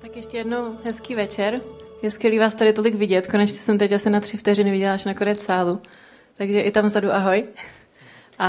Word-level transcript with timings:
Tak 0.00 0.16
ještě 0.16 0.36
jednou 0.36 0.78
hezký 0.84 1.14
večer. 1.14 1.60
Je 2.02 2.10
skvělý 2.10 2.38
vás 2.38 2.54
tady 2.54 2.72
tolik 2.72 2.94
vidět. 2.94 3.26
Konečně 3.26 3.56
jsem 3.56 3.78
teď 3.78 3.92
asi 3.92 4.10
na 4.10 4.20
tři 4.20 4.36
vteřiny 4.36 4.70
viděla 4.70 4.94
až 4.94 5.04
na 5.04 5.14
konec 5.14 5.40
sálu. 5.40 5.80
Takže 6.36 6.60
i 6.60 6.70
tam 6.70 6.84
vzadu 6.84 7.12
ahoj. 7.12 7.44
A 8.38 8.48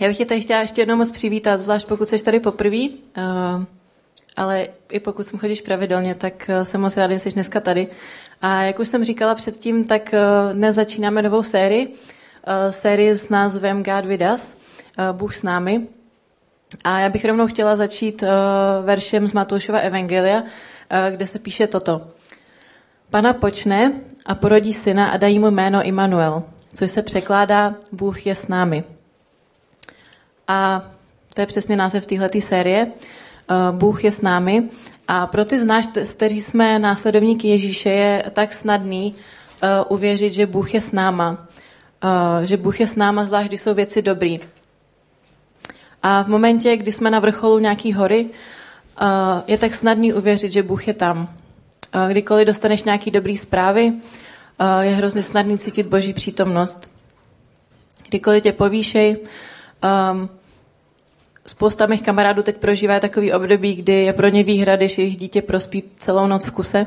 já 0.00 0.08
bych 0.08 0.16
tě 0.16 0.26
tady 0.26 0.40
chtěla 0.40 0.60
ještě 0.60 0.80
jednou 0.80 0.96
moc 0.96 1.10
přivítat, 1.10 1.60
zvlášť 1.60 1.86
pokud 1.86 2.08
jsi 2.08 2.24
tady 2.24 2.40
poprvé. 2.40 2.76
Uh, 2.76 3.64
ale 4.36 4.68
i 4.92 5.00
pokud 5.00 5.22
sem 5.22 5.38
chodíš 5.38 5.60
pravidelně, 5.60 6.14
tak 6.14 6.50
uh, 6.56 6.62
jsem 6.62 6.80
moc 6.80 6.96
ráda, 6.96 7.12
že 7.12 7.18
jsi 7.18 7.30
dneska 7.30 7.60
tady. 7.60 7.88
A 8.42 8.62
jak 8.62 8.78
už 8.78 8.88
jsem 8.88 9.04
říkala 9.04 9.34
předtím, 9.34 9.84
tak 9.84 10.14
uh, 10.14 10.52
dnes 10.52 10.74
začínáme 10.74 11.22
novou 11.22 11.42
sérii. 11.42 11.94
Sérii 12.70 13.14
s 13.14 13.28
názvem 13.28 13.82
God 13.82 14.04
with 14.04 14.22
us, 14.34 14.56
Bůh 15.12 15.34
s 15.34 15.42
námi. 15.42 15.86
A 16.84 17.00
já 17.00 17.08
bych 17.08 17.24
rovnou 17.24 17.46
chtěla 17.46 17.76
začít 17.76 18.22
uh, 18.22 18.28
veršem 18.84 19.28
z 19.28 19.32
Matoušova 19.32 19.78
Evangelia, 19.78 20.40
uh, 20.40 20.46
kde 21.10 21.26
se 21.26 21.38
píše 21.38 21.66
toto. 21.66 22.02
Pana 23.10 23.32
počne 23.32 23.92
a 24.26 24.34
porodí 24.34 24.72
syna 24.72 25.06
a 25.06 25.16
dají 25.16 25.38
mu 25.38 25.50
jméno 25.50 25.82
Immanuel, 25.82 26.42
což 26.74 26.90
se 26.90 27.02
překládá 27.02 27.74
Bůh 27.92 28.26
je 28.26 28.34
s 28.34 28.48
námi. 28.48 28.84
A 30.48 30.82
to 31.34 31.40
je 31.40 31.46
přesně 31.46 31.76
název 31.76 32.06
téhleté 32.06 32.40
série. 32.40 32.86
Uh, 32.86 33.78
Bůh 33.78 34.04
je 34.04 34.10
s 34.10 34.20
námi. 34.20 34.68
A 35.08 35.26
pro 35.26 35.44
ty 35.44 35.58
z 35.58 35.64
nás, 35.64 35.88
kteří 36.16 36.40
jsme 36.40 36.78
následovníky 36.78 37.48
Ježíše, 37.48 37.90
je 37.90 38.24
tak 38.32 38.52
snadný 38.52 39.14
uvěřit, 39.88 40.32
že 40.32 40.46
Bůh 40.46 40.74
je 40.74 40.80
s 40.80 40.92
náma. 40.92 41.46
Že 42.44 42.56
Bůh 42.56 42.80
je 42.80 42.86
s 42.86 42.96
náma, 42.96 43.24
zvlášť 43.24 43.48
když 43.48 43.60
jsou 43.60 43.74
věci 43.74 44.02
dobrý. 44.02 44.40
A 46.02 46.22
v 46.22 46.28
momentě, 46.28 46.76
kdy 46.76 46.92
jsme 46.92 47.10
na 47.10 47.18
vrcholu 47.18 47.58
nějaký 47.58 47.92
hory, 47.92 48.24
uh, 48.24 49.08
je 49.46 49.58
tak 49.58 49.74
snadný 49.74 50.12
uvěřit, 50.12 50.52
že 50.52 50.62
Bůh 50.62 50.88
je 50.88 50.94
tam. 50.94 51.18
Uh, 51.94 52.10
kdykoliv 52.10 52.46
dostaneš 52.46 52.82
nějaký 52.82 53.10
dobrý 53.10 53.36
zprávy, 53.36 53.92
uh, 53.92 54.80
je 54.80 54.94
hrozně 54.94 55.22
snadný 55.22 55.58
cítit 55.58 55.86
Boží 55.86 56.12
přítomnost. 56.12 56.90
Kdykoliv 58.08 58.42
tě 58.42 58.52
povýšej, 58.52 59.16
um, 60.12 60.28
spousta 61.46 61.86
mých 61.86 62.02
kamarádů 62.02 62.42
teď 62.42 62.56
prožívá 62.56 63.00
takový 63.00 63.32
období, 63.32 63.74
kdy 63.74 63.92
je 63.92 64.12
pro 64.12 64.28
ně 64.28 64.44
výhra, 64.44 64.76
když 64.76 64.98
jejich 64.98 65.16
dítě 65.16 65.42
prospí 65.42 65.82
celou 65.98 66.26
noc 66.26 66.44
v 66.46 66.50
kuse. 66.50 66.86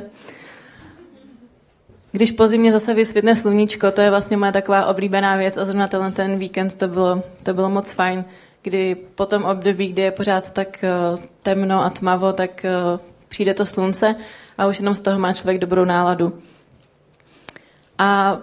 Když 2.11 2.31
po 2.31 2.47
zimě 2.47 2.71
zase 2.71 2.93
vysvětne 2.93 3.35
sluníčko, 3.35 3.91
to 3.91 4.01
je 4.01 4.09
vlastně 4.09 4.37
moje 4.37 4.51
taková 4.51 4.85
oblíbená 4.85 5.35
věc 5.35 5.57
a 5.57 5.65
zrovna 5.65 5.87
tenhle 5.87 6.11
ten 6.11 6.39
víkend 6.39 6.75
to 6.77 6.87
bylo, 6.87 7.23
to 7.43 7.53
bylo 7.53 7.69
moc 7.69 7.91
fajn 7.91 8.25
kdy 8.63 8.95
po 9.15 9.25
tom 9.25 9.43
období, 9.43 9.87
kdy 9.87 10.01
je 10.01 10.11
pořád 10.11 10.51
tak 10.51 10.83
eh, 10.83 10.89
temno 11.43 11.85
a 11.85 11.89
tmavo, 11.89 12.33
tak 12.33 12.65
eh, 12.65 12.71
přijde 13.29 13.53
to 13.53 13.65
slunce 13.65 14.15
a 14.57 14.67
už 14.67 14.79
jenom 14.79 14.95
z 14.95 15.01
toho 15.01 15.19
má 15.19 15.33
člověk 15.33 15.57
dobrou 15.57 15.85
náladu. 15.85 16.39
A 17.97 18.37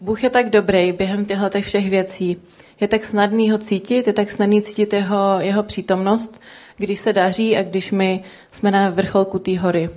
Bůh 0.00 0.24
je 0.24 0.30
tak 0.30 0.50
dobrý 0.50 0.92
během 0.92 1.24
těchto 1.24 1.60
všech 1.60 1.90
věcí. 1.90 2.36
Je 2.80 2.88
tak 2.88 3.04
snadný 3.04 3.50
ho 3.50 3.58
cítit, 3.58 4.06
je 4.06 4.12
tak 4.12 4.30
snadný 4.30 4.62
cítit 4.62 4.92
jeho, 4.92 5.36
jeho 5.38 5.62
přítomnost, 5.62 6.40
když 6.76 7.00
se 7.00 7.12
daří 7.12 7.56
a 7.56 7.62
když 7.62 7.90
my 7.90 8.24
jsme 8.50 8.70
na 8.70 8.90
vrcholku 8.90 9.38
té 9.38 9.58
hory. 9.58 9.88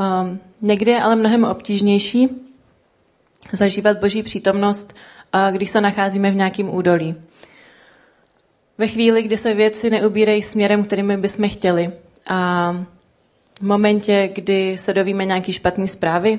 Um, 0.00 0.40
někdy 0.60 0.90
je 0.90 1.02
ale 1.02 1.16
mnohem 1.16 1.44
obtížnější 1.44 2.28
zažívat 3.52 3.98
boží 3.98 4.22
přítomnost, 4.22 4.94
uh, 5.34 5.56
když 5.56 5.70
se 5.70 5.80
nacházíme 5.80 6.30
v 6.30 6.34
nějakém 6.34 6.74
údolí 6.74 7.14
ve 8.78 8.86
chvíli, 8.86 9.22
kdy 9.22 9.36
se 9.36 9.54
věci 9.54 9.90
neubírají 9.90 10.42
směrem, 10.42 10.84
kterými 10.84 11.16
bychom 11.16 11.48
chtěli. 11.48 11.90
A 12.28 12.72
v 13.60 13.62
momentě, 13.62 14.30
kdy 14.34 14.78
se 14.78 14.94
dovíme 14.94 15.24
nějaký 15.24 15.52
špatný 15.52 15.88
zprávy, 15.88 16.38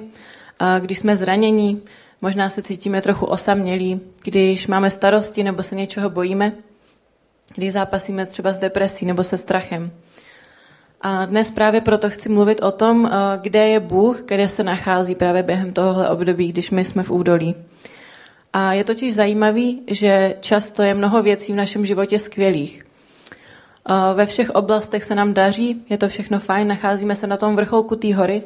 a 0.60 0.80
když 0.80 1.00
jsme 1.00 1.16
zranění, 1.16 1.82
možná 2.22 2.50
se 2.50 2.62
cítíme 2.62 3.02
trochu 3.02 3.26
osamělí, 3.26 4.02
když 4.24 4.68
máme 4.68 4.90
starosti 4.90 5.44
nebo 5.44 5.64
se 5.64 5.76
něčeho 5.76 6.10
bojíme, 6.10 6.54
když 7.56 7.74
zápasíme 7.74 8.26
třeba 8.26 8.54
s 8.54 8.60
depresí 8.60 9.06
nebo 9.06 9.24
se 9.24 9.38
strachem. 9.38 9.92
A 11.02 11.26
dnes 11.26 11.50
právě 11.50 11.82
proto 11.82 12.10
chci 12.10 12.30
mluvit 12.30 12.62
o 12.62 12.72
tom, 12.72 13.12
kde 13.42 13.68
je 13.68 13.80
Bůh, 13.80 14.22
kde 14.26 14.50
se 14.50 14.64
nachází 14.64 15.16
právě 15.16 15.44
během 15.44 15.74
tohohle 15.74 16.10
období, 16.10 16.52
když 16.52 16.72
my 16.72 16.86
jsme 16.86 17.04
v 17.04 17.12
údolí. 17.12 17.56
A 18.54 18.74
je 18.74 18.84
totiž 18.84 19.14
zajímavý, 19.14 19.82
že 19.88 20.36
často 20.40 20.84
je 20.84 20.94
mnoho 20.94 21.24
věcí 21.24 21.54
v 21.54 21.56
našem 21.56 21.86
životě 21.86 22.20
skvělých. 22.20 22.84
Ve 24.14 24.26
všech 24.26 24.50
oblastech 24.50 25.04
se 25.04 25.16
nám 25.16 25.34
daří, 25.34 25.86
je 25.90 25.98
to 25.98 26.08
všechno 26.10 26.40
fajn, 26.40 26.68
nacházíme 26.68 27.16
se 27.16 27.28
na 27.28 27.38
tom 27.38 27.56
vrcholku 27.56 27.96
té 27.96 28.16
hory, 28.16 28.44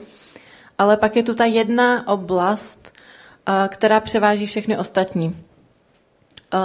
ale 0.77 0.97
pak 0.97 1.15
je 1.15 1.23
tu 1.23 1.33
ta 1.33 1.45
jedna 1.45 2.07
oblast, 2.07 2.93
která 3.67 3.99
převáží 3.99 4.45
všechny 4.45 4.77
ostatní. 4.77 5.35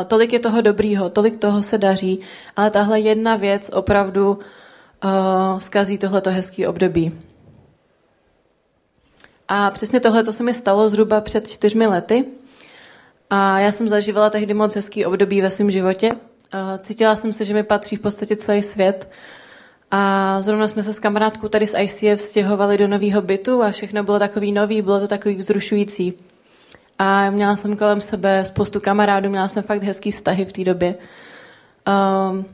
Tolik 0.07 0.33
je 0.33 0.41
toho 0.41 0.61
dobrýho, 0.61 1.11
tolik 1.11 1.37
toho 1.37 1.63
se 1.63 1.79
daří, 1.79 2.21
ale 2.57 2.71
tahle 2.71 3.01
jedna 3.01 3.37
věc 3.37 3.71
opravdu 3.75 4.39
zkazí 5.59 5.99
tohleto 5.99 6.31
hezký 6.31 6.67
období. 6.67 7.21
A 9.49 9.71
přesně 9.71 10.01
tohle 10.01 10.33
se 10.33 10.43
mi 10.43 10.55
stalo 10.55 10.89
zhruba 10.89 11.21
před 11.21 11.49
čtyřmi 11.49 11.87
lety, 11.87 12.25
a 13.31 13.59
já 13.59 13.73
jsem 13.73 13.89
zažívala 13.89 14.31
tehdy 14.31 14.55
moc 14.55 14.75
hezký 14.75 15.07
období 15.07 15.41
ve 15.41 15.51
svém 15.51 15.71
životě. 15.71 16.09
Cítila 16.79 17.17
jsem 17.17 17.33
se, 17.33 17.45
že 17.45 17.55
mi 17.55 17.63
patří 17.63 17.97
v 17.97 18.01
podstatě 18.01 18.37
celý 18.37 18.63
svět. 18.63 19.11
A 19.91 20.43
zrovna 20.43 20.69
jsme 20.69 20.83
se 20.83 20.93
s 20.93 20.99
kamarádkou 20.99 21.49
tady 21.49 21.67
z 21.67 21.75
ICF 21.79 22.21
stěhovali 22.21 22.79
do 22.79 22.89
nového 22.89 23.23
bytu 23.23 23.63
a 23.63 23.71
všechno 23.71 24.05
bylo 24.05 24.19
takový 24.19 24.53
nový, 24.53 24.83
bylo 24.83 25.01
to 25.01 25.09
takový 25.09 25.35
vzrušující. 25.35 26.15
A 26.99 27.31
měla 27.31 27.57
jsem 27.57 27.77
kolem 27.77 28.01
sebe 28.01 28.45
spoustu 28.45 28.81
kamarádů, 28.81 29.29
měla 29.29 29.49
jsem 29.49 29.63
fakt 29.63 29.83
hezký 29.83 30.11
vztahy 30.11 30.45
v 30.45 30.53
té 30.53 30.65
době. 30.65 30.95
Um, 31.89 32.45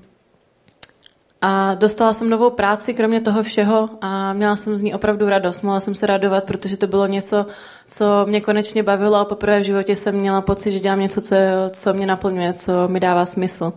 a 1.47 1.75
dostala 1.75 2.13
jsem 2.13 2.31
novou 2.31 2.51
práci, 2.51 2.95
kromě 2.95 3.21
toho 3.21 3.43
všeho, 3.43 3.91
a 4.01 4.33
měla 4.33 4.57
jsem 4.57 4.77
z 4.77 4.83
ní 4.83 4.95
opravdu 4.95 5.29
radost. 5.29 5.63
Mohla 5.63 5.81
jsem 5.81 5.95
se 5.95 6.07
radovat, 6.07 6.45
protože 6.45 6.77
to 6.77 6.87
bylo 6.87 7.07
něco, 7.07 7.47
co 7.89 8.05
mě 8.27 8.41
konečně 8.41 8.83
bavilo 8.83 9.17
a 9.17 9.25
poprvé 9.25 9.61
v 9.61 9.65
životě 9.65 9.97
jsem 9.97 10.15
měla 10.15 10.41
pocit, 10.41 10.71
že 10.71 10.81
dělám 10.81 11.01
něco, 11.01 11.21
co, 11.21 11.35
co 11.71 11.95
mě 11.95 12.07
naplňuje, 12.07 12.53
co 12.53 12.89
mi 12.89 13.01
dává 13.01 13.27
smysl. 13.27 13.73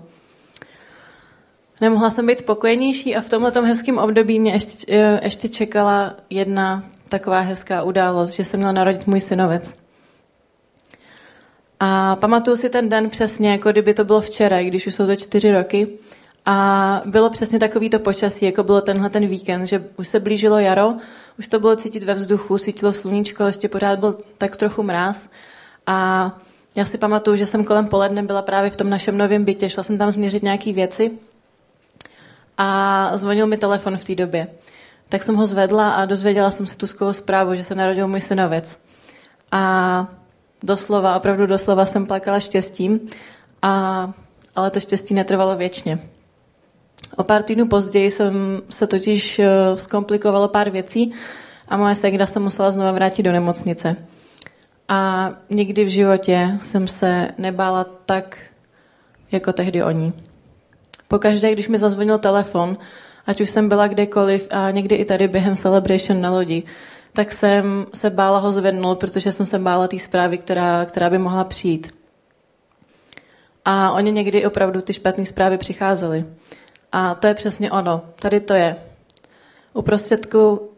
Nemohla 1.81 2.09
jsem 2.09 2.27
být 2.27 2.39
spokojenější 2.39 3.15
a 3.15 3.21
v 3.21 3.29
tomhle 3.29 3.51
hezkém 3.61 3.97
období 3.97 4.39
mě 4.39 4.51
ještě, 4.51 5.19
ještě 5.23 5.49
čekala 5.49 6.13
jedna 6.29 6.83
taková 7.09 7.39
hezká 7.39 7.83
událost, 7.83 8.31
že 8.31 8.43
jsem 8.43 8.59
měla 8.59 8.71
narodit 8.71 9.07
můj 9.07 9.19
synovec. 9.19 9.77
A 11.79 12.15
pamatuju 12.15 12.57
si 12.57 12.69
ten 12.69 12.89
den 12.89 13.09
přesně, 13.09 13.51
jako 13.51 13.71
kdyby 13.71 13.93
to 13.93 14.05
bylo 14.05 14.21
včera, 14.21 14.63
když 14.63 14.87
už 14.87 14.93
jsou 14.93 15.05
to 15.05 15.15
čtyři 15.15 15.51
roky. 15.51 15.87
A 16.49 17.01
bylo 17.05 17.29
přesně 17.29 17.59
takový 17.59 17.89
to 17.89 17.99
počasí, 17.99 18.45
jako 18.45 18.63
bylo 18.63 18.81
tenhle 18.81 19.09
ten 19.09 19.27
víkend, 19.27 19.65
že 19.65 19.85
už 19.97 20.07
se 20.07 20.19
blížilo 20.19 20.59
jaro, 20.59 20.93
už 21.39 21.47
to 21.47 21.59
bylo 21.59 21.75
cítit 21.75 22.03
ve 22.03 22.13
vzduchu, 22.13 22.57
svítilo 22.57 22.93
sluníčko, 22.93 23.43
ještě 23.43 23.69
pořád 23.69 23.99
byl 23.99 24.17
tak 24.37 24.55
trochu 24.55 24.83
mráz. 24.83 25.29
A 25.87 26.31
já 26.75 26.85
si 26.85 26.97
pamatuju, 26.97 27.35
že 27.35 27.45
jsem 27.45 27.65
kolem 27.65 27.87
poledne 27.87 28.23
byla 28.23 28.41
právě 28.41 28.69
v 28.69 28.75
tom 28.75 28.89
našem 28.89 29.17
novém 29.17 29.43
bytě, 29.43 29.69
šla 29.69 29.83
jsem 29.83 29.97
tam 29.97 30.11
změřit 30.11 30.43
nějaké 30.43 30.73
věci 30.73 31.11
a 32.57 33.11
zvonil 33.17 33.47
mi 33.47 33.57
telefon 33.57 33.97
v 33.97 34.03
té 34.03 34.15
době. 34.15 34.47
Tak 35.09 35.23
jsem 35.23 35.35
ho 35.35 35.45
zvedla 35.45 35.91
a 35.91 36.05
dozvěděla 36.05 36.51
jsem 36.51 36.67
se 36.67 36.77
tu 36.77 36.87
skvělou 36.87 37.13
zprávu, 37.13 37.55
že 37.55 37.63
se 37.63 37.75
narodil 37.75 38.07
můj 38.07 38.21
synovec. 38.21 38.79
A 39.51 40.07
doslova, 40.63 41.15
opravdu 41.15 41.45
doslova 41.45 41.85
jsem 41.85 42.05
plakala 42.05 42.39
štěstím, 42.39 42.99
a, 43.61 44.13
ale 44.55 44.71
to 44.71 44.79
štěstí 44.79 45.13
netrvalo 45.13 45.55
věčně. 45.55 45.99
O 47.17 47.23
pár 47.23 47.43
týdnů 47.43 47.67
později 47.67 48.11
jsem 48.11 48.61
se 48.69 48.87
totiž 48.87 49.39
eh, 49.39 49.47
zkomplikovalo 49.75 50.47
pár 50.47 50.69
věcí 50.69 51.13
a 51.67 51.77
moje 51.77 51.95
segra 51.95 52.25
se 52.25 52.39
musela 52.39 52.71
znovu 52.71 52.93
vrátit 52.93 53.23
do 53.23 53.31
nemocnice. 53.31 53.95
A 54.87 55.31
nikdy 55.49 55.83
v 55.83 55.87
životě 55.87 56.57
jsem 56.59 56.87
se 56.87 57.31
nebála 57.37 57.83
tak, 58.05 58.39
jako 59.31 59.53
tehdy 59.53 59.83
o 59.83 59.91
ní. 59.91 60.13
Pokaždé, 61.07 61.51
když 61.51 61.67
mi 61.67 61.77
zazvonil 61.77 62.19
telefon, 62.19 62.77
ať 63.25 63.41
už 63.41 63.49
jsem 63.49 63.69
byla 63.69 63.87
kdekoliv 63.87 64.47
a 64.51 64.71
někdy 64.71 64.95
i 64.95 65.05
tady 65.05 65.27
během 65.27 65.55
celebration 65.55 66.21
na 66.21 66.31
lodi, 66.31 66.63
tak 67.13 67.31
jsem 67.31 67.85
se 67.93 68.09
bála 68.09 68.39
ho 68.39 68.51
zvednout, 68.51 68.99
protože 68.99 69.31
jsem 69.31 69.45
se 69.45 69.59
bála 69.59 69.87
té 69.87 69.99
zprávy, 69.99 70.37
která, 70.37 70.85
která 70.85 71.09
by 71.09 71.17
mohla 71.17 71.43
přijít. 71.43 71.93
A 73.65 73.91
oni 73.91 74.11
někdy 74.11 74.45
opravdu 74.45 74.81
ty 74.81 74.93
špatné 74.93 75.25
zprávy 75.25 75.57
přicházely. 75.57 76.25
A 76.91 77.15
to 77.15 77.27
je 77.27 77.33
přesně 77.33 77.71
ono. 77.71 78.01
Tady 78.19 78.39
to 78.39 78.53
je. 78.53 78.75
Uprostředku, 79.73 80.69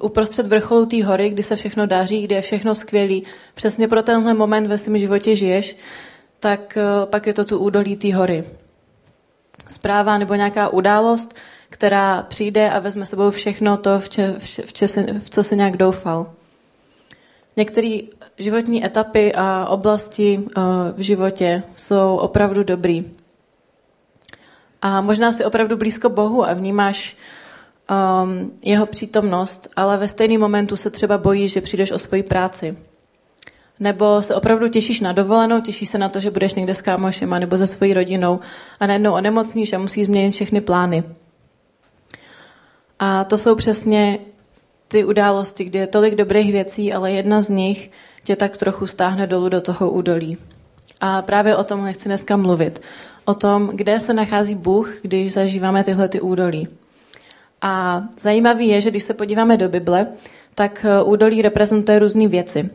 uprostřed 0.00 0.46
vrcholu 0.46 0.86
té 0.86 1.04
hory, 1.04 1.30
kdy 1.30 1.42
se 1.42 1.56
všechno 1.56 1.86
daří, 1.86 2.22
kdy 2.22 2.34
je 2.34 2.42
všechno 2.42 2.74
skvělý, 2.74 3.24
přesně 3.54 3.88
pro 3.88 4.02
tenhle 4.02 4.34
moment 4.34 4.66
ve 4.66 4.78
svém 4.78 4.98
životě 4.98 5.36
žiješ, 5.36 5.76
tak 6.40 6.76
eh, 6.76 7.06
pak 7.06 7.26
je 7.26 7.34
to 7.34 7.44
tu 7.44 7.58
údolí 7.58 7.96
té 7.96 8.14
hory. 8.14 8.44
Zpráva 9.68 10.18
nebo 10.18 10.34
nějaká 10.34 10.68
událost, 10.68 11.34
která 11.68 12.22
přijde 12.22 12.70
a 12.70 12.78
vezme 12.78 13.06
sebou 13.06 13.30
všechno 13.30 13.76
to, 13.76 14.00
v, 14.00 14.08
če, 14.08 14.34
v, 14.38 14.46
če, 14.46 14.62
v, 14.62 14.72
če, 14.72 14.86
v 15.18 15.30
co 15.30 15.42
se 15.42 15.56
nějak 15.56 15.76
doufal. 15.76 16.32
Některé 17.56 17.98
životní 18.38 18.86
etapy 18.86 19.32
a 19.34 19.66
oblasti 19.68 20.38
uh, 20.38 20.62
v 20.96 21.00
životě 21.00 21.62
jsou 21.76 22.16
opravdu 22.16 22.62
dobrý. 22.62 23.04
A 24.82 25.00
možná 25.00 25.32
si 25.32 25.44
opravdu 25.44 25.76
blízko 25.76 26.08
Bohu 26.08 26.48
a 26.48 26.54
vnímáš 26.54 27.16
um, 27.90 28.52
jeho 28.62 28.86
přítomnost, 28.86 29.68
ale 29.76 29.98
ve 29.98 30.08
stejný 30.08 30.38
momentu 30.38 30.76
se 30.76 30.90
třeba 30.90 31.18
bojíš, 31.18 31.52
že 31.52 31.60
přijdeš 31.60 31.92
o 31.92 31.98
svoji 31.98 32.22
práci. 32.22 32.76
Nebo 33.80 34.22
se 34.22 34.34
opravdu 34.34 34.68
těšíš 34.68 35.00
na 35.00 35.12
dovolenou, 35.12 35.60
těšíš 35.60 35.88
se 35.88 35.98
na 35.98 36.08
to, 36.08 36.20
že 36.20 36.30
budeš 36.30 36.54
někde 36.54 36.74
s 36.74 36.82
kámošema 36.82 37.38
nebo 37.38 37.58
se 37.58 37.66
svojí 37.66 37.94
rodinou 37.94 38.40
a 38.80 38.86
najednou 38.86 39.12
onemocníš 39.12 39.72
a 39.72 39.78
musíš 39.78 40.06
změnit 40.06 40.30
všechny 40.30 40.60
plány. 40.60 41.04
A 42.98 43.24
to 43.24 43.38
jsou 43.38 43.54
přesně 43.54 44.18
ty 44.88 45.04
události, 45.04 45.64
kde 45.64 45.78
je 45.78 45.86
tolik 45.86 46.14
dobrých 46.14 46.52
věcí, 46.52 46.92
ale 46.92 47.12
jedna 47.12 47.40
z 47.40 47.48
nich 47.48 47.90
tě 48.24 48.36
tak 48.36 48.56
trochu 48.56 48.86
stáhne 48.86 49.26
dolů 49.26 49.48
do 49.48 49.60
toho 49.60 49.90
údolí. 49.90 50.38
A 51.00 51.22
právě 51.22 51.56
o 51.56 51.64
tom 51.64 51.84
nechci 51.84 52.08
dneska 52.08 52.36
mluvit. 52.36 52.82
O 53.24 53.34
tom, 53.34 53.70
kde 53.74 54.00
se 54.00 54.14
nachází 54.14 54.54
Bůh, 54.54 54.94
když 55.02 55.32
zažíváme 55.32 55.84
tyhle 55.84 56.08
ty 56.08 56.20
údolí. 56.20 56.68
A 57.62 58.02
zajímavý 58.18 58.68
je, 58.68 58.80
že 58.80 58.90
když 58.90 59.02
se 59.02 59.14
podíváme 59.14 59.56
do 59.56 59.68
Bible, 59.68 60.06
tak 60.54 60.86
eh, 60.88 61.02
údolí 61.02 61.42
reprezentuje 61.42 61.98
různé 61.98 62.28
věci. 62.28 62.70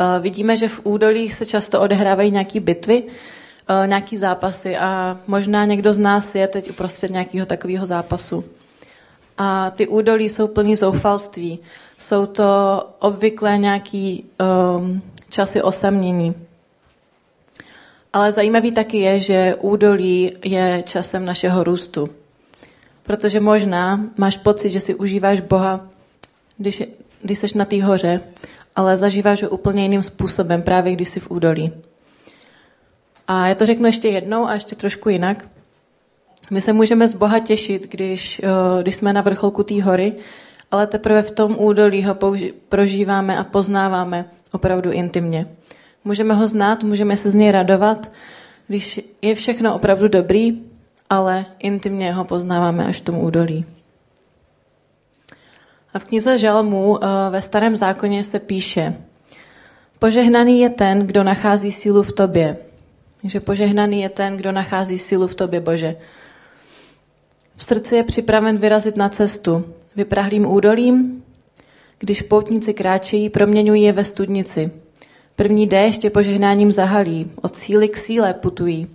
Eh, 0.00 0.20
vidíme, 0.20 0.56
že 0.56 0.68
v 0.68 0.80
údolích 0.84 1.34
se 1.34 1.46
často 1.46 1.80
odehrávají 1.80 2.30
nějaké 2.30 2.60
bitvy, 2.60 3.02
eh, 3.02 3.86
nějaké 3.86 4.18
zápasy 4.18 4.76
a 4.76 5.18
možná 5.26 5.64
někdo 5.64 5.92
z 5.92 5.98
nás 5.98 6.34
je 6.34 6.48
teď 6.48 6.70
uprostřed 6.70 7.10
nějakého 7.10 7.46
takového 7.46 7.86
zápasu. 7.86 8.44
A 9.38 9.70
ty 9.70 9.88
údolí 9.88 10.28
jsou 10.28 10.48
plný 10.48 10.76
zoufalství. 10.76 11.58
Jsou 11.98 12.26
to 12.26 12.44
obvykle 12.98 13.58
nějaký 13.58 14.24
um, 14.76 15.02
časy 15.28 15.62
osamění. 15.62 16.34
Ale 18.12 18.32
zajímavý 18.32 18.72
taky 18.72 18.98
je, 18.98 19.20
že 19.20 19.54
údolí 19.60 20.32
je 20.44 20.82
časem 20.86 21.24
našeho 21.24 21.64
růstu. 21.64 22.08
Protože 23.02 23.40
možná 23.40 24.00
máš 24.16 24.36
pocit, 24.36 24.70
že 24.70 24.80
si 24.80 24.94
užíváš 24.94 25.40
Boha, 25.40 25.88
když, 26.56 26.82
když 27.22 27.38
jsi 27.38 27.58
na 27.58 27.64
té 27.64 27.84
hoře, 27.84 28.20
ale 28.76 28.96
zažíváš 28.96 29.42
ho 29.42 29.48
úplně 29.48 29.82
jiným 29.82 30.02
způsobem, 30.02 30.62
právě 30.62 30.92
když 30.92 31.08
jsi 31.08 31.20
v 31.20 31.30
údolí. 31.30 31.72
A 33.28 33.48
já 33.48 33.54
to 33.54 33.66
řeknu 33.66 33.86
ještě 33.86 34.08
jednou 34.08 34.46
a 34.46 34.54
ještě 34.54 34.76
trošku 34.76 35.08
jinak. 35.08 35.46
My 36.50 36.60
se 36.60 36.72
můžeme 36.72 37.08
z 37.08 37.14
Boha 37.14 37.38
těšit, 37.38 37.90
když, 37.90 38.40
eh, 38.44 38.82
když 38.82 38.94
jsme 38.94 39.12
na 39.12 39.20
vrcholku 39.20 39.62
té 39.62 39.82
hory, 39.82 40.12
ale 40.70 40.86
teprve 40.86 41.22
v 41.22 41.30
tom 41.30 41.56
údolí 41.58 42.04
ho 42.04 42.16
prožíváme 42.68 43.38
a 43.38 43.44
poznáváme 43.44 44.24
opravdu 44.52 44.90
intimně. 44.90 45.46
Můžeme 46.04 46.34
ho 46.34 46.46
znát, 46.46 46.82
můžeme 46.82 47.16
se 47.16 47.30
z 47.30 47.34
něj 47.34 47.50
radovat, 47.50 48.12
když 48.66 49.00
je 49.22 49.34
všechno 49.34 49.74
opravdu 49.74 50.08
dobrý, 50.08 50.62
ale 51.10 51.46
intimně 51.58 52.12
ho 52.12 52.24
poznáváme 52.24 52.86
až 52.86 53.00
v 53.00 53.04
tom 53.04 53.18
údolí. 53.18 53.64
A 55.94 55.98
v 55.98 56.04
knize 56.04 56.38
Žalmů 56.38 57.04
eh, 57.04 57.30
ve 57.30 57.42
starém 57.42 57.76
zákoně 57.76 58.24
se 58.24 58.38
píše 58.38 58.94
Požehnaný 60.00 60.60
je 60.60 60.70
ten, 60.70 61.06
kdo 61.06 61.22
nachází 61.22 61.72
sílu 61.72 62.02
v 62.02 62.12
tobě. 62.12 62.56
Že 63.24 63.40
požehnaný 63.40 64.02
je 64.02 64.08
ten, 64.08 64.36
kdo 64.36 64.52
nachází 64.52 64.98
sílu 64.98 65.26
v 65.26 65.34
tobě, 65.34 65.60
Bože. 65.60 65.96
V 67.56 67.64
srdci 67.64 67.96
je 67.96 68.04
připraven 68.04 68.58
vyrazit 68.58 68.96
na 68.96 69.08
cestu. 69.08 69.64
Vyprahlým 69.96 70.46
údolím, 70.46 71.24
když 71.98 72.22
poutníci 72.22 72.74
kráčejí, 72.74 73.30
proměňují 73.30 73.82
je 73.82 73.92
ve 73.92 74.04
studnici. 74.04 74.70
První 75.40 75.66
déšť 75.66 76.04
je 76.04 76.10
požehnáním 76.10 76.72
zahalí, 76.72 77.30
od 77.42 77.56
síly 77.56 77.88
k 77.88 77.96
síle 77.96 78.34
putují, 78.34 78.86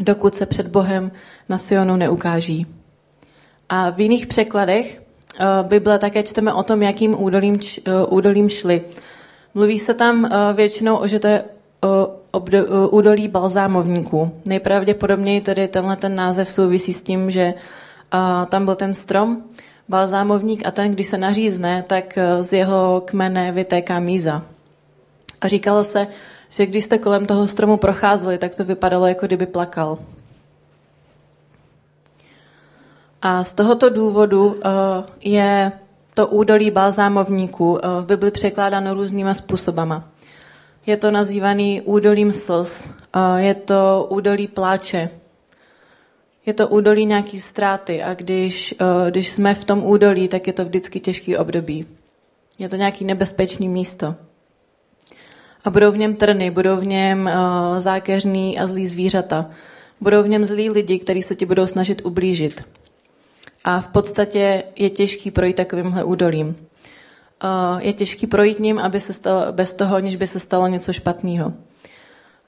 dokud 0.00 0.34
se 0.34 0.46
před 0.46 0.66
Bohem 0.68 1.12
na 1.48 1.58
Sionu 1.58 1.96
neukáží. 1.96 2.66
A 3.68 3.90
v 3.90 4.00
jiných 4.00 4.26
překladech 4.26 5.02
uh, 5.40 5.68
Bible 5.68 5.98
také 5.98 6.22
čteme 6.22 6.54
o 6.54 6.62
tom, 6.62 6.82
jakým 6.82 7.22
údolím, 7.22 7.54
uh, 7.54 8.14
údolím 8.14 8.48
šli. 8.48 8.82
Mluví 9.54 9.78
se 9.78 9.94
tam 9.94 10.24
uh, 10.24 10.30
většinou, 10.56 11.06
že 11.06 11.18
to 11.18 11.28
je 11.28 11.44
údolí 12.90 13.28
balzámovníků. 13.28 14.30
Nejpravděpodobněji 14.46 15.40
tedy 15.40 15.68
tenhle 15.68 15.96
ten 15.96 16.14
název 16.14 16.48
souvisí 16.48 16.92
s 16.92 17.02
tím, 17.02 17.30
že 17.30 17.54
tam 18.48 18.64
byl 18.64 18.76
ten 18.76 18.94
strom, 18.94 19.42
balzámovník 19.88 20.66
a 20.66 20.70
ten, 20.70 20.92
když 20.92 21.06
se 21.06 21.18
nařízne, 21.18 21.84
tak 21.86 22.18
z 22.40 22.52
jeho 22.52 23.02
kmene 23.04 23.52
vytéká 23.52 24.00
míza. 24.00 24.42
A 25.40 25.48
říkalo 25.48 25.84
se, 25.84 26.06
že 26.48 26.66
když 26.66 26.84
jste 26.84 26.98
kolem 26.98 27.26
toho 27.26 27.48
stromu 27.48 27.76
procházeli, 27.76 28.38
tak 28.38 28.56
to 28.56 28.64
vypadalo, 28.64 29.06
jako 29.06 29.26
kdyby 29.26 29.46
plakal. 29.46 29.98
A 33.22 33.44
z 33.44 33.52
tohoto 33.52 33.90
důvodu 33.90 34.46
uh, 34.46 34.54
je 35.20 35.72
to 36.14 36.26
údolí 36.26 36.70
balzámovníků 36.70 37.72
uh, 37.72 37.78
v 38.00 38.06
Bibli 38.06 38.30
překládáno 38.30 38.94
různýma 38.94 39.34
způsobama. 39.34 40.08
Je 40.86 40.96
to 40.96 41.10
nazývaný 41.10 41.82
údolím 41.82 42.32
slz, 42.32 42.86
uh, 42.86 43.36
je 43.36 43.54
to 43.54 44.06
údolí 44.10 44.46
pláče, 44.46 45.10
je 46.46 46.54
to 46.54 46.68
údolí 46.68 47.06
nějaký 47.06 47.40
ztráty 47.40 48.02
a 48.02 48.14
když, 48.14 48.74
když 49.10 49.30
jsme 49.30 49.54
v 49.54 49.64
tom 49.64 49.86
údolí, 49.86 50.28
tak 50.28 50.46
je 50.46 50.52
to 50.52 50.64
vždycky 50.64 51.00
těžký 51.00 51.36
období. 51.36 51.86
Je 52.58 52.68
to 52.68 52.76
nějaký 52.76 53.04
nebezpečný 53.04 53.68
místo. 53.68 54.14
A 55.66 55.70
budou 55.70 55.92
v 55.92 55.96
něm 55.96 56.16
trny, 56.16 56.50
budou 56.50 56.76
v 56.76 56.84
něm 56.84 57.30
uh, 57.32 57.78
zákeřní 57.78 58.58
a 58.58 58.66
zlí 58.66 58.86
zvířata. 58.86 59.50
Budou 60.00 60.22
v 60.22 60.28
něm 60.28 60.44
zlí 60.44 60.70
lidi, 60.70 60.98
kteří 60.98 61.22
se 61.22 61.34
ti 61.34 61.46
budou 61.46 61.66
snažit 61.66 62.02
ublížit. 62.04 62.64
A 63.64 63.80
v 63.80 63.88
podstatě 63.88 64.62
je 64.76 64.90
těžký 64.90 65.30
projít 65.30 65.56
takovýmhle 65.56 66.04
údolím. 66.04 66.46
Uh, 66.46 67.80
je 67.80 67.92
těžký 67.92 68.26
projít 68.26 68.58
ním, 68.58 68.78
aby 68.78 69.00
se 69.00 69.12
stalo, 69.12 69.52
bez 69.52 69.74
toho, 69.74 69.96
aniž 69.96 70.16
by 70.16 70.26
se 70.26 70.38
stalo 70.38 70.66
něco 70.66 70.92
špatného. 70.92 71.52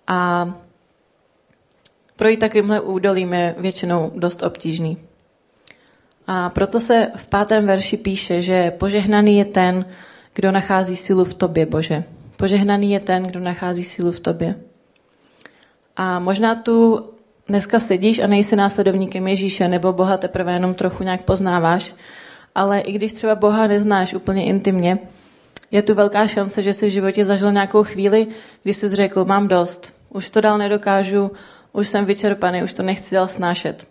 A 0.06 0.50
projít 2.16 2.40
takovýmhle 2.40 2.80
údolím 2.80 3.32
je 3.32 3.54
většinou 3.58 4.12
dost 4.14 4.42
obtížný. 4.42 4.98
A 6.26 6.50
proto 6.50 6.80
se 6.80 7.08
v 7.16 7.26
pátém 7.26 7.66
verši 7.66 7.96
píše, 7.96 8.40
že 8.40 8.70
požehnaný 8.70 9.38
je 9.38 9.44
ten, 9.44 9.84
kdo 10.34 10.52
nachází 10.52 10.96
sílu 10.96 11.24
v 11.24 11.34
tobě, 11.34 11.66
Bože. 11.66 12.04
Požehnaný 12.38 12.92
je 12.92 13.00
ten, 13.00 13.22
kdo 13.22 13.40
nachází 13.40 13.84
sílu 13.84 14.12
v 14.12 14.20
tobě. 14.20 14.54
A 15.96 16.18
možná 16.18 16.54
tu 16.54 17.06
dneska 17.48 17.80
sedíš 17.80 18.18
a 18.18 18.26
nejsi 18.26 18.56
následovníkem 18.56 19.28
Ježíše, 19.28 19.68
nebo 19.68 19.92
Boha 19.92 20.16
teprve 20.16 20.52
jenom 20.52 20.74
trochu 20.74 21.02
nějak 21.02 21.24
poznáváš, 21.24 21.94
ale 22.54 22.80
i 22.80 22.92
když 22.92 23.12
třeba 23.12 23.34
Boha 23.34 23.66
neznáš 23.66 24.14
úplně 24.14 24.44
intimně, 24.44 24.98
je 25.70 25.82
tu 25.82 25.94
velká 25.94 26.26
šance, 26.26 26.62
že 26.62 26.74
jsi 26.74 26.86
v 26.86 26.92
životě 26.92 27.24
zažil 27.24 27.52
nějakou 27.52 27.84
chvíli, 27.84 28.26
kdy 28.62 28.74
jsi 28.74 28.88
řekl, 28.88 29.24
mám 29.24 29.48
dost, 29.48 29.92
už 30.10 30.30
to 30.30 30.40
dál 30.40 30.58
nedokážu, 30.58 31.30
už 31.72 31.88
jsem 31.88 32.04
vyčerpaný, 32.04 32.62
už 32.62 32.72
to 32.72 32.82
nechci 32.82 33.14
dál 33.14 33.28
snášet. 33.28 33.86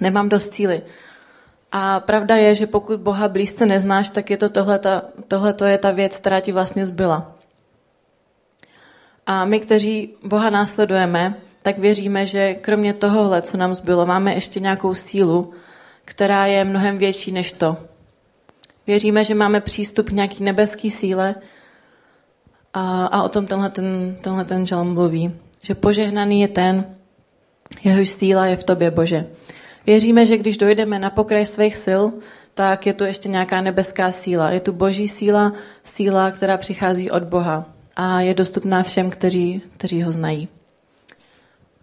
Nemám 0.00 0.28
dost 0.28 0.52
síly. 0.52 0.82
A 1.72 2.00
pravda 2.00 2.36
je, 2.36 2.54
že 2.54 2.66
pokud 2.66 3.00
Boha 3.00 3.28
blízce 3.28 3.66
neznáš, 3.66 4.10
tak 4.10 4.30
je 4.30 4.36
to 4.36 4.48
tohle 4.48 4.80
je 5.66 5.78
ta 5.78 5.90
věc, 5.90 6.16
která 6.16 6.40
ti 6.40 6.52
vlastně 6.52 6.86
zbyla. 6.86 7.35
A 9.26 9.44
my, 9.44 9.60
kteří 9.60 10.14
Boha 10.24 10.50
následujeme, 10.50 11.34
tak 11.62 11.78
věříme, 11.78 12.26
že 12.26 12.54
kromě 12.54 12.94
tohohle, 12.94 13.42
co 13.42 13.56
nám 13.56 13.74
zbylo, 13.74 14.06
máme 14.06 14.34
ještě 14.34 14.60
nějakou 14.60 14.94
sílu, 14.94 15.52
která 16.04 16.46
je 16.46 16.64
mnohem 16.64 16.98
větší 16.98 17.32
než 17.32 17.52
to. 17.52 17.76
Věříme, 18.86 19.24
že 19.24 19.34
máme 19.34 19.60
přístup 19.60 20.08
k 20.08 20.12
nějaký 20.12 20.44
nebeský 20.44 20.90
síle 20.90 21.34
a, 22.74 23.06
a 23.06 23.22
o 23.22 23.28
tom 23.28 23.46
tenhle 23.46 23.70
ten, 23.70 24.16
tenhle 24.22 24.44
ten 24.44 24.66
žalm 24.66 24.94
mluví. 24.94 25.34
Že 25.62 25.74
požehnaný 25.74 26.40
je 26.40 26.48
ten, 26.48 26.84
jehož 27.84 28.08
síla 28.08 28.46
je 28.46 28.56
v 28.56 28.64
tobě, 28.64 28.90
Bože. 28.90 29.26
Věříme, 29.86 30.26
že 30.26 30.38
když 30.38 30.56
dojdeme 30.56 30.98
na 30.98 31.10
pokraj 31.10 31.46
svých 31.46 31.76
sil, 31.84 32.02
tak 32.54 32.86
je 32.86 32.94
tu 32.94 33.04
ještě 33.04 33.28
nějaká 33.28 33.60
nebeská 33.60 34.10
síla. 34.10 34.50
Je 34.50 34.60
tu 34.60 34.72
boží 34.72 35.08
síla, 35.08 35.52
síla, 35.84 36.30
která 36.30 36.56
přichází 36.56 37.10
od 37.10 37.22
Boha 37.22 37.75
a 37.96 38.20
je 38.20 38.34
dostupná 38.34 38.82
všem, 38.82 39.10
kteří, 39.10 39.62
kteří 39.72 40.02
ho 40.02 40.10
znají. 40.10 40.48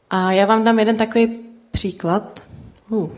A 0.10 0.32
já 0.32 0.46
vám 0.46 0.64
dám 0.64 0.80
jeden 0.80 0.98
takový 0.98 1.40
příklad. 1.72 2.44
Uh. 2.90 3.10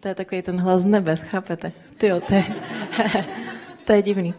To 0.00 0.08
je 0.08 0.14
takový 0.14 0.42
ten 0.42 0.60
hlas 0.60 0.84
nebes, 0.84 1.20
chápete? 1.20 1.72
Ty 1.98 2.10
to 2.26 2.34
je, 2.34 2.44
to 3.84 3.92
je 3.92 4.02
divný. 4.02 4.34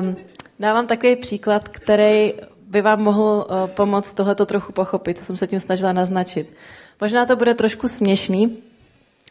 Um, 0.00 0.16
dávám 0.60 0.86
takový 0.86 1.16
příklad, 1.16 1.68
který 1.68 2.32
by 2.66 2.82
vám 2.82 3.02
mohl 3.02 3.46
uh, 3.50 3.66
pomoct 3.66 4.14
tohleto 4.14 4.46
trochu 4.46 4.72
pochopit, 4.72 5.18
co 5.18 5.24
jsem 5.24 5.36
se 5.36 5.46
tím 5.46 5.60
snažila 5.60 5.92
naznačit. 5.92 6.56
Možná 7.00 7.26
to 7.26 7.36
bude 7.36 7.54
trošku 7.54 7.88
směšný, 7.88 8.58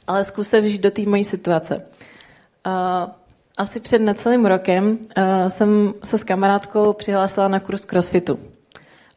ale 0.07 0.23
zkus 0.23 0.49
se 0.49 0.61
vžít 0.61 0.81
do 0.81 0.91
té 0.91 1.01
mojí 1.01 1.23
situace. 1.23 1.85
Uh, 2.65 3.09
asi 3.59 3.79
před 3.79 3.99
necelým 3.99 4.45
rokem 4.45 4.89
uh, 4.91 5.23
jsem 5.47 5.93
se 6.03 6.17
s 6.17 6.23
kamarádkou 6.23 6.93
přihlásila 6.93 7.47
na 7.47 7.59
kurz 7.59 7.85
crossfitu. 7.85 8.39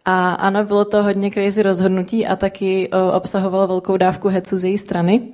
A 0.04 0.32
ano, 0.32 0.64
bylo 0.64 0.84
to 0.84 1.02
hodně 1.02 1.30
crazy 1.30 1.62
rozhodnutí 1.62 2.26
a 2.26 2.36
taky 2.36 2.88
uh, 2.90 3.16
obsahovalo 3.16 3.66
velkou 3.66 3.96
dávku 3.96 4.28
hecu 4.28 4.56
z 4.56 4.64
její 4.64 4.78
strany. 4.78 5.28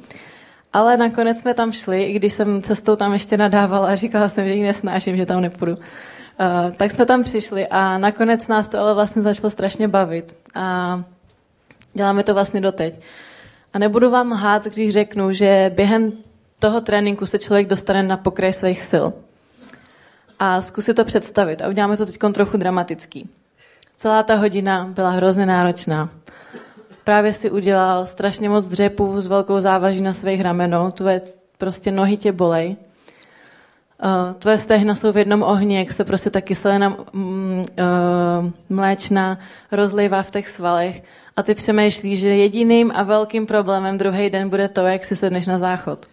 Ale 0.72 0.96
nakonec 0.96 1.38
jsme 1.38 1.54
tam 1.54 1.72
šli, 1.72 2.02
i 2.02 2.12
když 2.12 2.32
jsem 2.32 2.62
cestou 2.62 2.96
tam 2.96 3.12
ještě 3.12 3.36
nadávala 3.36 3.88
a 3.88 3.94
říkala 3.94 4.28
jsem, 4.28 4.44
že 4.44 4.54
ji 4.54 4.62
nesnáším, 4.62 5.16
že 5.16 5.26
tam 5.26 5.40
nepůjdu. 5.40 5.72
Uh, 5.72 6.74
tak 6.76 6.90
jsme 6.90 7.06
tam 7.06 7.22
přišli 7.22 7.66
a 7.66 7.98
nakonec 7.98 8.48
nás 8.48 8.68
to 8.68 8.80
ale 8.80 8.94
vlastně 8.94 9.22
začalo 9.22 9.50
strašně 9.50 9.88
bavit. 9.88 10.36
A 10.54 11.00
děláme 11.94 12.22
to 12.22 12.34
vlastně 12.34 12.60
doteď. 12.60 13.00
A 13.72 13.78
nebudu 13.78 14.10
vám 14.10 14.32
lhát, 14.32 14.64
když 14.64 14.92
řeknu, 14.92 15.32
že 15.32 15.72
během 15.74 16.12
toho 16.58 16.80
tréninku 16.80 17.26
se 17.26 17.38
člověk 17.38 17.66
dostane 17.66 18.02
na 18.02 18.16
pokraj 18.16 18.52
svých 18.52 18.82
sil. 18.90 19.06
A 20.38 20.60
zkusit 20.60 20.94
to 20.94 21.04
představit. 21.04 21.62
A 21.62 21.68
uděláme 21.68 21.96
to 21.96 22.06
teď 22.06 22.18
trochu 22.32 22.56
dramatický. 22.56 23.28
Celá 23.96 24.22
ta 24.22 24.34
hodina 24.34 24.88
byla 24.94 25.10
hrozně 25.10 25.46
náročná. 25.46 26.08
Právě 27.04 27.32
si 27.32 27.50
udělal 27.50 28.06
strašně 28.06 28.48
moc 28.48 28.68
dřepů 28.68 29.20
s 29.20 29.26
velkou 29.26 29.60
závaží 29.60 30.00
na 30.00 30.14
svých 30.14 30.40
ramenou. 30.40 30.90
Tvoje 30.90 31.22
prostě 31.58 31.90
nohy 31.90 32.16
tě 32.16 32.32
bolej. 32.32 32.76
Uh, 34.04 34.34
tvoje 34.34 34.58
stehna 34.58 34.94
jsou 34.94 35.12
v 35.12 35.16
jednom 35.16 35.42
ohni, 35.42 35.78
jak 35.78 35.92
se 35.92 36.04
prostě 36.04 36.30
ta 36.30 36.40
kyselina 36.40 36.96
mm, 37.12 37.58
uh, 37.58 37.66
mléčná 38.68 39.38
rozlejvá 39.72 40.22
v 40.22 40.30
těch 40.30 40.48
svalech 40.48 41.02
a 41.36 41.42
ty 41.42 41.54
přemýšlíš, 41.54 42.20
že 42.20 42.36
jediným 42.36 42.92
a 42.94 43.02
velkým 43.02 43.46
problémem 43.46 43.98
druhý 43.98 44.30
den 44.30 44.48
bude 44.48 44.68
to, 44.68 44.80
jak 44.80 45.04
si 45.04 45.16
sedneš 45.16 45.46
na 45.46 45.58
záchod. 45.58 46.06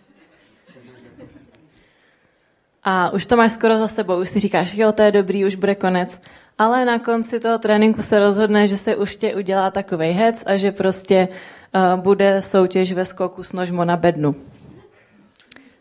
A 2.86 3.10
už 3.10 3.26
to 3.26 3.38
máš 3.38 3.52
skoro 3.52 3.78
za 3.78 3.88
sebou, 3.88 4.22
už 4.22 4.30
si 4.30 4.40
říkáš, 4.40 4.74
jo, 4.74 4.92
to 4.92 5.02
je 5.02 5.12
dobrý, 5.12 5.46
už 5.46 5.56
bude 5.56 5.76
konec. 5.76 6.22
Ale 6.58 6.86
na 6.86 7.00
konci 7.00 7.40
toho 7.40 7.58
tréninku 7.58 8.04
se 8.04 8.20
rozhodne, 8.20 8.68
že 8.68 8.78
se 8.78 8.96
už 8.96 9.16
tě 9.16 9.36
udělá 9.36 9.72
takovej 9.72 10.12
hec 10.12 10.44
a 10.46 10.58
že 10.58 10.72
prostě 10.72 11.28
uh, 11.76 12.00
bude 12.00 12.42
soutěž 12.42 12.94
ve 12.94 13.06
skoku 13.06 13.44
s 13.44 13.54
nožmo 13.54 13.86
na 13.86 13.98
bednu. 13.98 14.36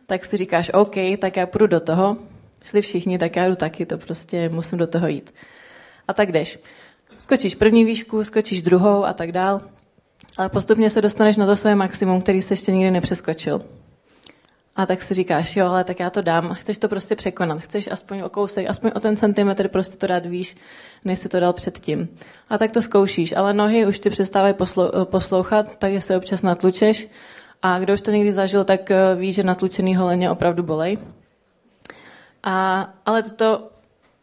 Tak 0.06 0.24
si 0.24 0.36
říkáš, 0.36 0.70
OK, 0.74 0.94
tak 1.18 1.36
já 1.36 1.46
půjdu 1.46 1.66
do 1.66 1.80
toho. 1.80 2.16
Šli 2.62 2.82
všichni, 2.82 3.18
tak 3.18 3.36
já 3.36 3.48
jdu 3.48 3.54
taky, 3.54 3.86
to 3.86 3.98
prostě 3.98 4.48
musím 4.48 4.78
do 4.78 4.86
toho 4.86 5.08
jít. 5.08 5.34
A 6.08 6.12
tak 6.12 6.32
jdeš. 6.32 6.58
Skočíš 7.18 7.54
první 7.54 7.84
výšku, 7.84 8.24
skočíš 8.24 8.62
druhou 8.62 9.04
a 9.04 9.12
tak 9.12 9.32
dál. 9.32 9.60
Ale 10.36 10.48
postupně 10.48 10.90
se 10.90 11.02
dostaneš 11.02 11.36
na 11.36 11.46
to 11.46 11.56
svoje 11.56 11.74
maximum, 11.74 12.22
který 12.22 12.42
se 12.42 12.52
ještě 12.52 12.72
nikdy 12.72 12.90
nepřeskočil. 12.90 13.62
A 14.76 14.86
tak 14.86 15.02
si 15.02 15.14
říkáš, 15.14 15.56
jo, 15.56 15.66
ale 15.66 15.84
tak 15.84 16.00
já 16.00 16.10
to 16.10 16.20
dám. 16.20 16.54
Chceš 16.54 16.78
to 16.78 16.88
prostě 16.88 17.16
překonat. 17.16 17.60
Chceš 17.60 17.88
aspoň 17.90 18.20
o 18.20 18.28
kousek, 18.28 18.66
aspoň 18.68 18.90
o 18.94 19.00
ten 19.00 19.16
centimetr 19.16 19.68
prostě 19.68 19.96
to 19.96 20.06
dát 20.06 20.26
výš, 20.26 20.56
než 21.04 21.18
si 21.18 21.28
to 21.28 21.40
dal 21.40 21.52
předtím. 21.52 22.08
A 22.48 22.58
tak 22.58 22.70
to 22.70 22.82
zkoušíš, 22.82 23.36
ale 23.36 23.52
nohy 23.52 23.86
už 23.86 23.98
ty 23.98 24.10
přestávají 24.10 24.54
poslouchat, 25.04 25.76
takže 25.76 26.00
se 26.00 26.16
občas 26.16 26.42
natlučeš. 26.42 27.08
A 27.62 27.78
kdo 27.78 27.92
už 27.92 28.00
to 28.00 28.10
někdy 28.10 28.32
zažil, 28.32 28.64
tak 28.64 28.90
eh, 28.90 29.14
ví, 29.14 29.32
že 29.32 29.42
natlučený 29.42 29.96
holeně 29.96 30.30
opravdu 30.30 30.62
bolej. 30.62 30.98
A, 32.42 32.88
ale 33.06 33.22
to, 33.22 33.68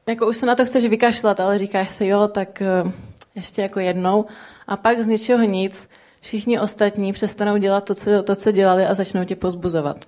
jako 0.08 0.28
už 0.28 0.38
se 0.38 0.46
na 0.46 0.56
to 0.56 0.66
chceš 0.66 0.86
vykašlat, 0.86 1.40
ale 1.40 1.58
říkáš 1.58 1.90
si, 1.90 2.06
jo, 2.06 2.28
tak 2.28 2.62
eh, 2.62 2.92
ještě 3.36 3.62
jako 3.62 3.80
jednou. 3.80 4.26
A 4.68 4.78
pak 4.78 5.00
z 5.00 5.08
ničeho 5.08 5.44
nic 5.44 5.90
všichni 6.22 6.60
ostatní 6.60 7.14
přestanou 7.14 7.58
dělat 7.58 7.86
to, 7.86 7.96
co, 7.96 8.24
to, 8.24 8.36
co 8.36 8.52
dělali 8.52 8.86
a 8.86 8.94
začnou 8.94 9.24
tě 9.24 9.36
pozbuzovat 9.36 10.06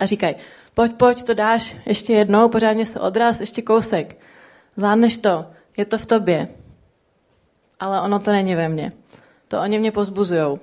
a 0.00 0.06
říkají, 0.06 0.34
pojď, 0.74 0.92
pojď, 0.92 1.22
to 1.22 1.34
dáš 1.34 1.76
ještě 1.86 2.12
jednou, 2.12 2.48
pořádně 2.48 2.86
se 2.86 3.00
odraz, 3.00 3.40
ještě 3.40 3.62
kousek. 3.62 4.16
Zvládneš 4.76 5.18
to, 5.18 5.46
je 5.76 5.84
to 5.84 5.98
v 5.98 6.06
tobě. 6.06 6.48
Ale 7.80 8.00
ono 8.00 8.18
to 8.18 8.30
není 8.30 8.54
ve 8.54 8.68
mně. 8.68 8.92
To 9.48 9.60
oni 9.60 9.78
mě 9.78 9.92
pozbuzujou. 9.92 10.58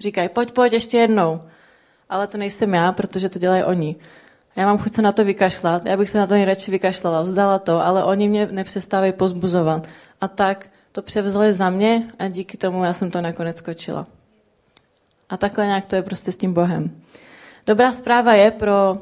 Říkají, 0.00 0.28
pojď, 0.28 0.52
pojď, 0.52 0.72
ještě 0.72 0.98
jednou. 0.98 1.42
Ale 2.08 2.26
to 2.26 2.38
nejsem 2.38 2.74
já, 2.74 2.92
protože 2.92 3.28
to 3.28 3.38
dělají 3.38 3.64
oni. 3.64 3.96
Já 4.56 4.66
mám 4.66 4.78
chuť 4.78 4.94
se 4.94 5.02
na 5.02 5.12
to 5.12 5.24
vykašlat, 5.24 5.86
já 5.86 5.96
bych 5.96 6.10
se 6.10 6.18
na 6.18 6.26
to 6.26 6.34
nejradši 6.34 6.70
vykašlala, 6.70 7.20
vzdala 7.20 7.58
to, 7.58 7.80
ale 7.80 8.04
oni 8.04 8.28
mě 8.28 8.46
nepřestávají 8.46 9.12
pozbuzovat. 9.12 9.88
A 10.20 10.28
tak 10.28 10.70
to 10.92 11.02
převzali 11.02 11.52
za 11.52 11.70
mě 11.70 12.02
a 12.18 12.28
díky 12.28 12.56
tomu 12.56 12.84
já 12.84 12.92
jsem 12.92 13.10
to 13.10 13.20
nakonec 13.20 13.56
skočila. 13.56 14.06
A 15.28 15.36
takhle 15.36 15.66
nějak 15.66 15.86
to 15.86 15.96
je 15.96 16.02
prostě 16.02 16.32
s 16.32 16.36
tím 16.36 16.54
Bohem. 16.54 16.90
Dobrá 17.66 17.92
zpráva 17.92 18.34
je 18.34 18.50
pro 18.50 18.98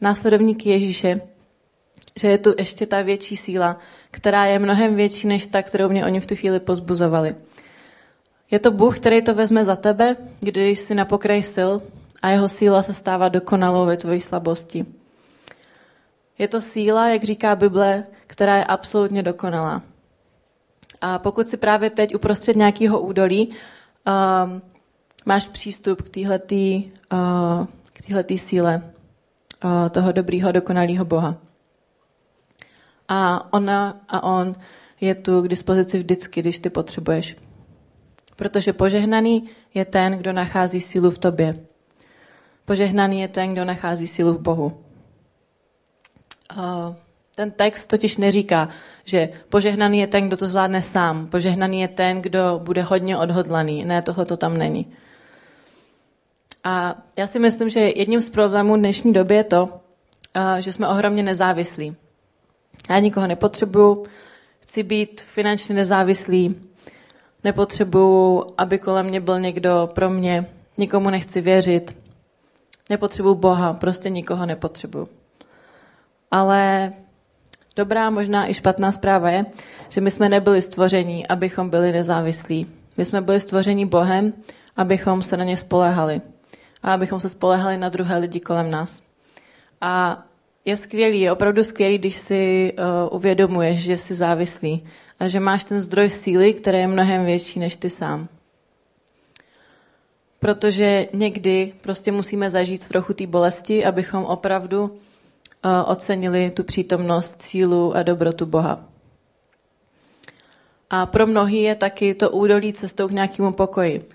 následovníky 0.00 0.68
Ježíše, 0.70 1.20
že 2.16 2.28
je 2.28 2.38
tu 2.38 2.54
ještě 2.58 2.86
ta 2.86 3.02
větší 3.02 3.36
síla, 3.36 3.76
která 4.10 4.46
je 4.46 4.58
mnohem 4.58 4.94
větší 4.94 5.26
než 5.26 5.46
ta, 5.46 5.62
kterou 5.62 5.88
mě 5.88 6.06
oni 6.06 6.20
v 6.20 6.26
tu 6.26 6.36
chvíli 6.36 6.60
pozbuzovali. 6.60 7.34
Je 8.50 8.58
to 8.58 8.70
Bůh, 8.70 8.98
který 8.98 9.22
to 9.22 9.34
vezme 9.34 9.64
za 9.64 9.76
tebe, 9.76 10.16
když 10.40 10.78
jsi 10.78 10.94
na 10.94 11.04
pokraji 11.04 11.42
sil 11.54 11.70
a 12.22 12.30
jeho 12.30 12.48
síla 12.48 12.82
se 12.82 12.94
stává 12.94 13.28
dokonalou 13.28 13.86
ve 13.86 13.96
tvojí 13.96 14.20
slabosti. 14.20 14.86
Je 16.38 16.48
to 16.48 16.60
síla, 16.60 17.08
jak 17.08 17.24
říká 17.24 17.56
Bible, 17.56 18.04
která 18.26 18.56
je 18.56 18.64
absolutně 18.64 19.22
dokonalá. 19.22 19.82
A 21.00 21.18
pokud 21.18 21.48
si 21.48 21.56
právě 21.56 21.90
teď 21.90 22.14
uprostřed 22.14 22.56
nějakého 22.56 23.00
údolí 23.00 23.48
um, 23.48 24.62
máš 25.26 25.48
přístup 25.48 26.02
k 26.02 26.08
téhletý 26.08 26.84
uh, 27.12 27.66
k 27.98 28.06
této 28.06 28.36
síle 28.36 28.82
toho 29.90 30.12
dobrýho, 30.12 30.52
dokonalého 30.52 31.04
Boha. 31.04 31.36
A 33.08 33.52
ona 33.52 34.00
a 34.08 34.22
on 34.22 34.54
je 35.00 35.14
tu 35.14 35.42
k 35.42 35.48
dispozici 35.48 35.98
vždycky, 35.98 36.40
když 36.40 36.58
ty 36.58 36.70
potřebuješ. 36.70 37.36
Protože 38.36 38.72
požehnaný 38.72 39.48
je 39.74 39.84
ten, 39.84 40.12
kdo 40.12 40.32
nachází 40.32 40.80
sílu 40.80 41.10
v 41.10 41.18
tobě. 41.18 41.54
Požehnaný 42.64 43.20
je 43.20 43.28
ten, 43.28 43.52
kdo 43.52 43.64
nachází 43.64 44.06
sílu 44.06 44.32
v 44.32 44.40
Bohu. 44.40 44.84
Ten 47.36 47.50
text 47.50 47.86
totiž 47.86 48.16
neříká, 48.16 48.68
že 49.04 49.28
požehnaný 49.50 49.98
je 49.98 50.06
ten, 50.06 50.26
kdo 50.26 50.36
to 50.36 50.46
zvládne 50.46 50.82
sám. 50.82 51.26
Požehnaný 51.26 51.80
je 51.80 51.88
ten, 51.88 52.22
kdo 52.22 52.60
bude 52.64 52.82
hodně 52.82 53.18
odhodlaný. 53.18 53.84
Ne, 53.84 54.02
tohle 54.02 54.26
to 54.26 54.36
tam 54.36 54.56
není. 54.56 54.86
A 56.64 56.94
já 57.16 57.26
si 57.26 57.38
myslím, 57.38 57.70
že 57.70 57.80
jedním 57.80 58.20
z 58.20 58.28
problémů 58.28 58.76
dnešní 58.76 59.12
doby 59.12 59.34
je 59.34 59.44
to, 59.44 59.80
že 60.58 60.72
jsme 60.72 60.88
ohromně 60.88 61.22
nezávislí. 61.22 61.96
Já 62.90 62.98
nikoho 62.98 63.26
nepotřebuju, 63.26 64.04
chci 64.60 64.82
být 64.82 65.20
finančně 65.20 65.74
nezávislý, 65.74 66.60
nepotřebuju, 67.44 68.46
aby 68.58 68.78
kolem 68.78 69.06
mě 69.06 69.20
byl 69.20 69.40
někdo 69.40 69.90
pro 69.94 70.10
mě, 70.10 70.46
nikomu 70.78 71.10
nechci 71.10 71.40
věřit, 71.40 71.98
nepotřebuju 72.90 73.34
Boha, 73.34 73.72
prostě 73.72 74.10
nikoho 74.10 74.46
nepotřebuju. 74.46 75.08
Ale 76.30 76.92
dobrá, 77.76 78.10
možná 78.10 78.50
i 78.50 78.54
špatná 78.54 78.92
zpráva 78.92 79.30
je, 79.30 79.46
že 79.88 80.00
my 80.00 80.10
jsme 80.10 80.28
nebyli 80.28 80.62
stvoření, 80.62 81.26
abychom 81.26 81.70
byli 81.70 81.92
nezávislí. 81.92 82.66
My 82.96 83.04
jsme 83.04 83.20
byli 83.20 83.40
stvoření 83.40 83.86
Bohem, 83.86 84.32
abychom 84.76 85.22
se 85.22 85.36
na 85.36 85.44
ně 85.44 85.56
spolehali 85.56 86.20
a 86.82 86.92
abychom 86.92 87.20
se 87.20 87.28
spolehali 87.28 87.76
na 87.76 87.88
druhé 87.88 88.18
lidi 88.18 88.40
kolem 88.40 88.70
nás. 88.70 89.02
A 89.80 90.22
je 90.64 90.76
skvělý, 90.76 91.20
je 91.20 91.32
opravdu 91.32 91.64
skvělý, 91.64 91.98
když 91.98 92.14
si 92.16 92.72
uh, 92.78 93.16
uvědomuješ, 93.16 93.80
že 93.80 93.98
jsi 93.98 94.14
závislý 94.14 94.84
a 95.20 95.28
že 95.28 95.40
máš 95.40 95.64
ten 95.64 95.80
zdroj 95.80 96.10
síly, 96.10 96.54
který 96.54 96.78
je 96.78 96.86
mnohem 96.86 97.24
větší 97.24 97.60
než 97.60 97.76
ty 97.76 97.90
sám. 97.90 98.28
Protože 100.38 101.08
někdy 101.12 101.72
prostě 101.80 102.12
musíme 102.12 102.50
zažít 102.50 102.88
trochu 102.88 103.12
té 103.12 103.26
bolesti, 103.26 103.84
abychom 103.84 104.24
opravdu 104.24 104.82
uh, 104.84 104.90
ocenili 105.86 106.50
tu 106.50 106.64
přítomnost, 106.64 107.42
sílu 107.42 107.96
a 107.96 108.02
dobrotu 108.02 108.46
Boha. 108.46 108.84
A 110.90 111.06
pro 111.06 111.26
mnohý 111.26 111.62
je 111.62 111.74
taky 111.74 112.14
to 112.14 112.30
údolí 112.30 112.72
cestou 112.72 113.08
k 113.08 113.12
nějakému 113.12 113.52
pokoji. 113.52 114.08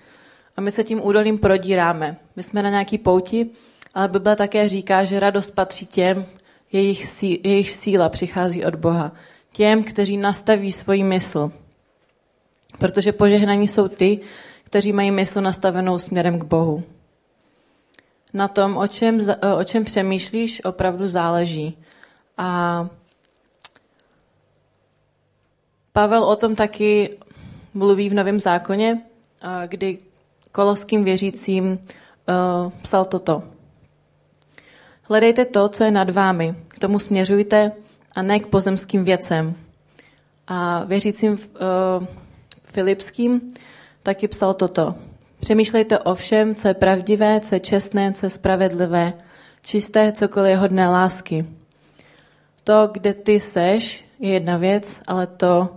A 0.56 0.60
my 0.60 0.70
se 0.70 0.84
tím 0.84 1.04
údolím 1.04 1.38
prodíráme. 1.38 2.16
My 2.36 2.42
jsme 2.42 2.62
na 2.62 2.70
nějaký 2.70 2.98
pouti, 2.98 3.50
ale 3.94 4.08
Bible 4.08 4.36
také 4.36 4.68
říká, 4.68 5.04
že 5.04 5.20
radost 5.20 5.50
patří 5.50 5.86
těm, 5.86 6.26
jejich, 6.72 7.06
sí, 7.06 7.40
jejich 7.44 7.70
síla 7.70 8.08
přichází 8.08 8.64
od 8.64 8.74
Boha. 8.74 9.12
Těm, 9.52 9.84
kteří 9.84 10.16
nastaví 10.16 10.72
svoji 10.72 11.02
mysl. 11.02 11.52
Protože 12.78 13.12
požehnaní 13.12 13.68
jsou 13.68 13.88
ty, 13.88 14.20
kteří 14.64 14.92
mají 14.92 15.10
mysl 15.10 15.40
nastavenou 15.40 15.98
směrem 15.98 16.38
k 16.38 16.44
Bohu. 16.44 16.82
Na 18.32 18.48
tom, 18.48 18.76
o 18.76 18.86
čem, 18.86 19.20
o 19.58 19.64
čem 19.64 19.84
přemýšlíš, 19.84 20.64
opravdu 20.64 21.06
záleží. 21.06 21.78
A 22.38 22.88
Pavel 25.92 26.24
o 26.24 26.36
tom 26.36 26.56
taky 26.56 27.18
mluví 27.74 28.08
v 28.08 28.14
Novém 28.14 28.40
zákoně, 28.40 29.02
kdy 29.66 29.98
koloským 30.54 31.04
věřícím 31.04 31.78
psal 32.82 33.04
toto. 33.04 33.42
Hledejte 35.02 35.44
to, 35.44 35.68
co 35.68 35.84
je 35.84 35.90
nad 35.90 36.10
vámi, 36.10 36.54
k 36.68 36.78
tomu 36.78 36.98
směřujte 36.98 37.72
a 38.12 38.22
ne 38.22 38.40
k 38.40 38.46
pozemským 38.46 39.04
věcem. 39.04 39.54
A 40.46 40.84
věřícím 40.84 41.32
uh, 41.32 42.06
Filipským 42.64 43.54
taky 44.02 44.28
psal 44.28 44.54
toto. 44.54 44.94
Přemýšlejte 45.40 45.98
o 45.98 46.14
všem, 46.14 46.54
co 46.54 46.68
je 46.68 46.74
pravdivé, 46.74 47.40
co 47.40 47.54
je 47.54 47.60
čestné, 47.60 48.12
co 48.12 48.26
je 48.26 48.30
spravedlivé, 48.30 49.12
čisté, 49.62 50.12
cokoliv 50.12 50.50
je 50.50 50.56
hodné 50.56 50.88
lásky. 50.88 51.46
To, 52.64 52.88
kde 52.92 53.14
ty 53.14 53.40
seš, 53.40 54.04
je 54.18 54.30
jedna 54.30 54.56
věc, 54.56 55.00
ale 55.06 55.26
to, 55.26 55.68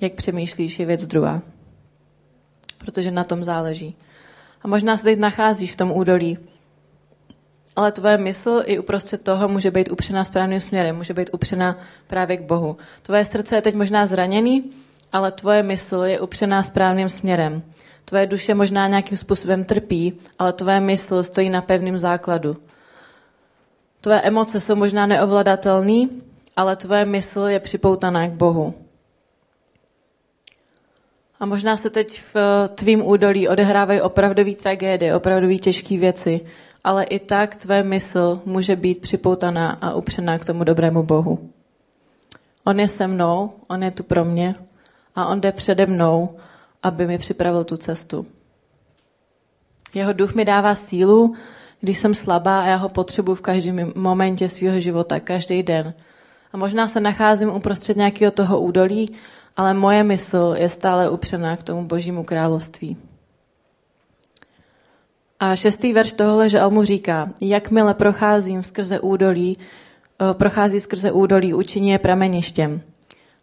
jak 0.00 0.12
přemýšlíš, 0.12 0.78
je 0.78 0.86
věc 0.86 1.06
druhá. 1.06 1.42
Protože 2.78 3.10
na 3.10 3.24
tom 3.24 3.44
záleží. 3.44 3.96
A 4.62 4.68
možná 4.68 4.96
se 4.96 5.04
teď 5.04 5.18
nacházíš 5.18 5.72
v 5.72 5.76
tom 5.76 5.92
údolí, 5.92 6.38
ale 7.78 7.92
tvoje 7.92 8.18
mysl 8.18 8.62
i 8.64 8.78
uprostřed 8.78 9.22
toho 9.22 9.48
může 9.48 9.70
být 9.70 9.90
upřená 9.92 10.24
správným 10.24 10.60
směrem, 10.60 10.96
může 10.96 11.14
být 11.14 11.30
upřená 11.32 11.78
právě 12.06 12.36
k 12.36 12.42
Bohu. 12.42 12.76
Tvoje 13.02 13.24
srdce 13.24 13.54
je 13.54 13.62
teď 13.62 13.74
možná 13.74 14.06
zraněný, 14.06 14.70
ale 15.12 15.32
tvoje 15.32 15.62
mysl 15.62 15.96
je 15.96 16.20
upřená 16.20 16.62
správným 16.62 17.08
směrem. 17.08 17.62
Tvoje 18.04 18.26
duše 18.26 18.54
možná 18.54 18.88
nějakým 18.88 19.18
způsobem 19.18 19.64
trpí, 19.64 20.12
ale 20.38 20.52
tvoje 20.52 20.80
mysl 20.80 21.22
stojí 21.22 21.50
na 21.50 21.62
pevném 21.62 21.98
základu. 21.98 22.56
Tvoje 24.00 24.20
emoce 24.20 24.60
jsou 24.60 24.74
možná 24.74 25.06
neovladatelné, 25.06 26.08
ale 26.56 26.76
tvoje 26.76 27.04
mysl 27.04 27.40
je 27.40 27.60
připoutaná 27.60 28.28
k 28.28 28.32
Bohu. 28.32 28.74
A 31.40 31.46
možná 31.46 31.76
se 31.76 31.90
teď 31.90 32.20
v 32.34 32.68
tvým 32.74 33.06
údolí 33.06 33.48
odehrávají 33.48 34.00
opravdové 34.00 34.54
tragédie, 34.54 35.16
opravdové 35.16 35.54
těžké 35.54 35.98
věci, 35.98 36.40
ale 36.84 37.04
i 37.04 37.18
tak 37.18 37.56
tvé 37.56 37.82
mysl 37.82 38.42
může 38.44 38.76
být 38.76 39.00
připoutaná 39.00 39.70
a 39.70 39.94
upřená 39.94 40.38
k 40.38 40.44
tomu 40.44 40.64
dobrému 40.64 41.02
Bohu. 41.02 41.50
On 42.64 42.80
je 42.80 42.88
se 42.88 43.06
mnou, 43.06 43.52
on 43.68 43.82
je 43.82 43.90
tu 43.90 44.02
pro 44.02 44.24
mě 44.24 44.54
a 45.14 45.26
on 45.26 45.40
jde 45.40 45.52
přede 45.52 45.86
mnou, 45.86 46.36
aby 46.82 47.06
mi 47.06 47.18
připravil 47.18 47.64
tu 47.64 47.76
cestu. 47.76 48.26
Jeho 49.94 50.12
duch 50.12 50.34
mi 50.34 50.44
dává 50.44 50.74
sílu, 50.74 51.34
když 51.80 51.98
jsem 51.98 52.14
slabá 52.14 52.60
a 52.60 52.66
já 52.66 52.76
ho 52.76 52.88
potřebuji 52.88 53.34
v 53.34 53.40
každém 53.40 53.92
momentě 53.94 54.48
svého 54.48 54.80
života, 54.80 55.20
každý 55.20 55.62
den. 55.62 55.94
A 56.52 56.56
možná 56.56 56.88
se 56.88 57.00
nacházím 57.00 57.50
uprostřed 57.50 57.96
nějakého 57.96 58.30
toho 58.30 58.60
údolí, 58.60 59.14
ale 59.58 59.74
moje 59.74 60.04
mysl 60.04 60.54
je 60.58 60.68
stále 60.68 61.10
upřená 61.10 61.56
k 61.56 61.62
tomu 61.62 61.84
božímu 61.84 62.24
království. 62.24 62.96
A 65.40 65.56
šestý 65.56 65.92
verš 65.92 66.12
tohle 66.12 66.48
žalmu 66.48 66.84
říká, 66.84 67.30
jakmile 67.40 67.94
procházím 67.94 68.62
skrze 68.62 69.00
údolí, 69.00 69.58
eh, 69.58 70.34
prochází 70.34 70.80
skrze 70.80 71.12
údolí, 71.12 71.54
učiní 71.54 71.90
je 71.90 71.98
prameništěm. 71.98 72.80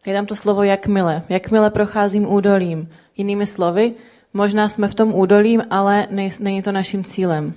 Je 0.06 0.14
tam 0.14 0.26
to 0.26 0.36
slovo 0.36 0.64
jakmile. 0.64 1.24
Jakmile 1.30 1.70
procházím 1.70 2.34
údolím. 2.34 2.90
Jinými 3.18 3.46
slovy, 3.46 3.94
možná 4.34 4.70
jsme 4.70 4.88
v 4.88 4.96
tom 4.96 5.16
údolím, 5.16 5.64
ale 5.70 6.08
není 6.40 6.62
to 6.62 6.72
naším 6.72 7.04
cílem. 7.04 7.54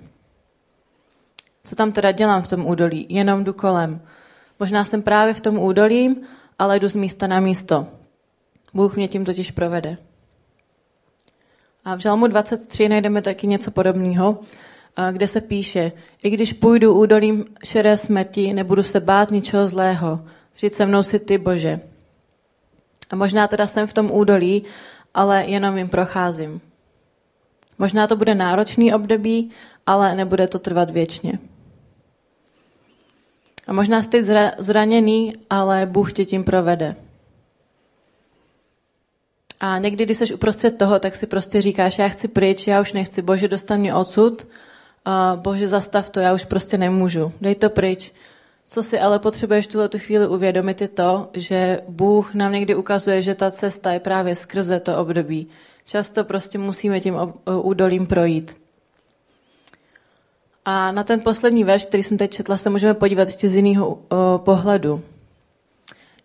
Co 1.65 1.77
tam 1.77 1.93
teda 1.93 2.13
dělám 2.13 2.43
v 2.43 2.49
tom 2.49 2.67
údolí? 2.67 3.07
Jenom 3.09 3.45
jdu 3.45 3.53
kolem. 3.53 4.01
Možná 4.61 4.85
jsem 4.85 5.03
právě 5.03 5.35
v 5.35 5.41
tom 5.41 5.59
údolím, 5.59 6.17
ale 6.59 6.79
jdu 6.79 6.89
z 6.89 6.95
místa 6.95 7.27
na 7.27 7.41
místo. 7.41 7.98
Bůh 8.75 8.97
mě 8.97 9.09
tím 9.09 9.25
totiž 9.25 9.51
provede. 9.51 9.97
A 11.85 11.95
v 11.95 11.99
Žalmu 11.99 12.27
23 12.27 12.89
najdeme 12.89 13.23
taky 13.23 13.47
něco 13.47 13.71
podobného, 13.71 14.39
kde 15.13 15.29
se 15.29 15.41
píše, 15.41 15.93
i 16.25 16.31
když 16.31 16.53
půjdu 16.53 16.95
údolím 16.95 17.45
šedé 17.65 17.97
smrti, 17.97 18.53
nebudu 18.53 18.83
se 18.83 19.01
bát 19.01 19.31
ničeho 19.31 19.67
zlého. 19.67 20.21
Vždyť 20.55 20.73
se 20.73 20.87
mnou 20.87 21.03
si 21.03 21.19
ty, 21.19 21.39
Bože. 21.39 21.81
A 23.11 23.17
možná 23.17 23.49
teda 23.49 23.67
jsem 23.67 23.87
v 23.87 23.93
tom 23.93 24.11
údolí, 24.11 24.65
ale 25.15 25.45
jenom 25.45 25.77
jim 25.77 25.89
procházím. 25.89 26.61
Možná 27.79 28.07
to 28.07 28.17
bude 28.17 28.35
náročný 28.35 28.95
období, 28.95 29.51
ale 29.87 30.15
nebude 30.15 30.49
to 30.49 30.59
trvat 30.59 30.91
věčně. 30.91 31.39
A 33.67 33.73
možná 33.73 34.03
jsi 34.03 34.23
zraněný, 34.59 35.33
ale 35.51 35.87
Bůh 35.87 36.13
tě 36.13 36.25
tím 36.25 36.45
provede. 36.45 36.97
A 39.61 39.79
někdy, 39.79 40.05
když 40.05 40.19
jsi 40.19 40.35
uprostřed 40.35 40.79
toho, 40.79 40.99
tak 40.99 41.15
si 41.15 41.27
prostě 41.27 41.61
říkáš, 41.61 41.99
já 41.99 42.09
chci 42.09 42.29
pryč, 42.29 42.67
já 42.67 42.81
už 42.81 42.93
nechci, 42.93 43.23
bože, 43.23 43.49
dostan 43.49 43.81
mě 43.81 43.95
odsud, 43.95 44.49
bože, 45.37 45.69
zastav 45.69 46.11
to, 46.11 46.21
já 46.21 46.35
už 46.35 46.45
prostě 46.45 46.79
nemůžu, 46.79 47.33
dej 47.41 47.55
to 47.55 47.71
pryč. 47.71 48.13
Co 48.69 48.83
si 48.83 49.01
ale 49.01 49.19
potřebuješ 49.19 49.67
tuhle 49.67 49.89
tu 49.89 49.99
chvíli 49.99 50.29
uvědomit 50.29 50.81
je 50.81 50.89
to, 50.89 51.31
že 51.35 51.81
Bůh 51.89 52.35
nám 52.35 52.53
někdy 52.53 52.75
ukazuje, 52.75 53.23
že 53.23 53.35
ta 53.35 53.51
cesta 53.51 53.93
je 53.93 54.01
právě 54.01 54.35
skrze 54.35 54.81
to 54.81 54.99
období. 54.99 55.49
Často 55.85 56.25
prostě 56.25 56.59
musíme 56.59 57.01
tím 57.01 57.17
údolím 57.63 58.07
projít. 58.07 58.57
A 60.65 60.93
na 60.93 61.05
ten 61.05 61.21
poslední 61.21 61.65
verš, 61.65 61.85
který 61.85 62.03
jsem 62.03 62.19
teď 62.19 62.31
četla, 62.31 62.57
se 62.57 62.71
můžeme 62.71 62.95
podívat 62.95 63.29
ještě 63.29 63.49
z 63.49 63.57
jiného 63.57 63.99
pohledu. 64.37 65.03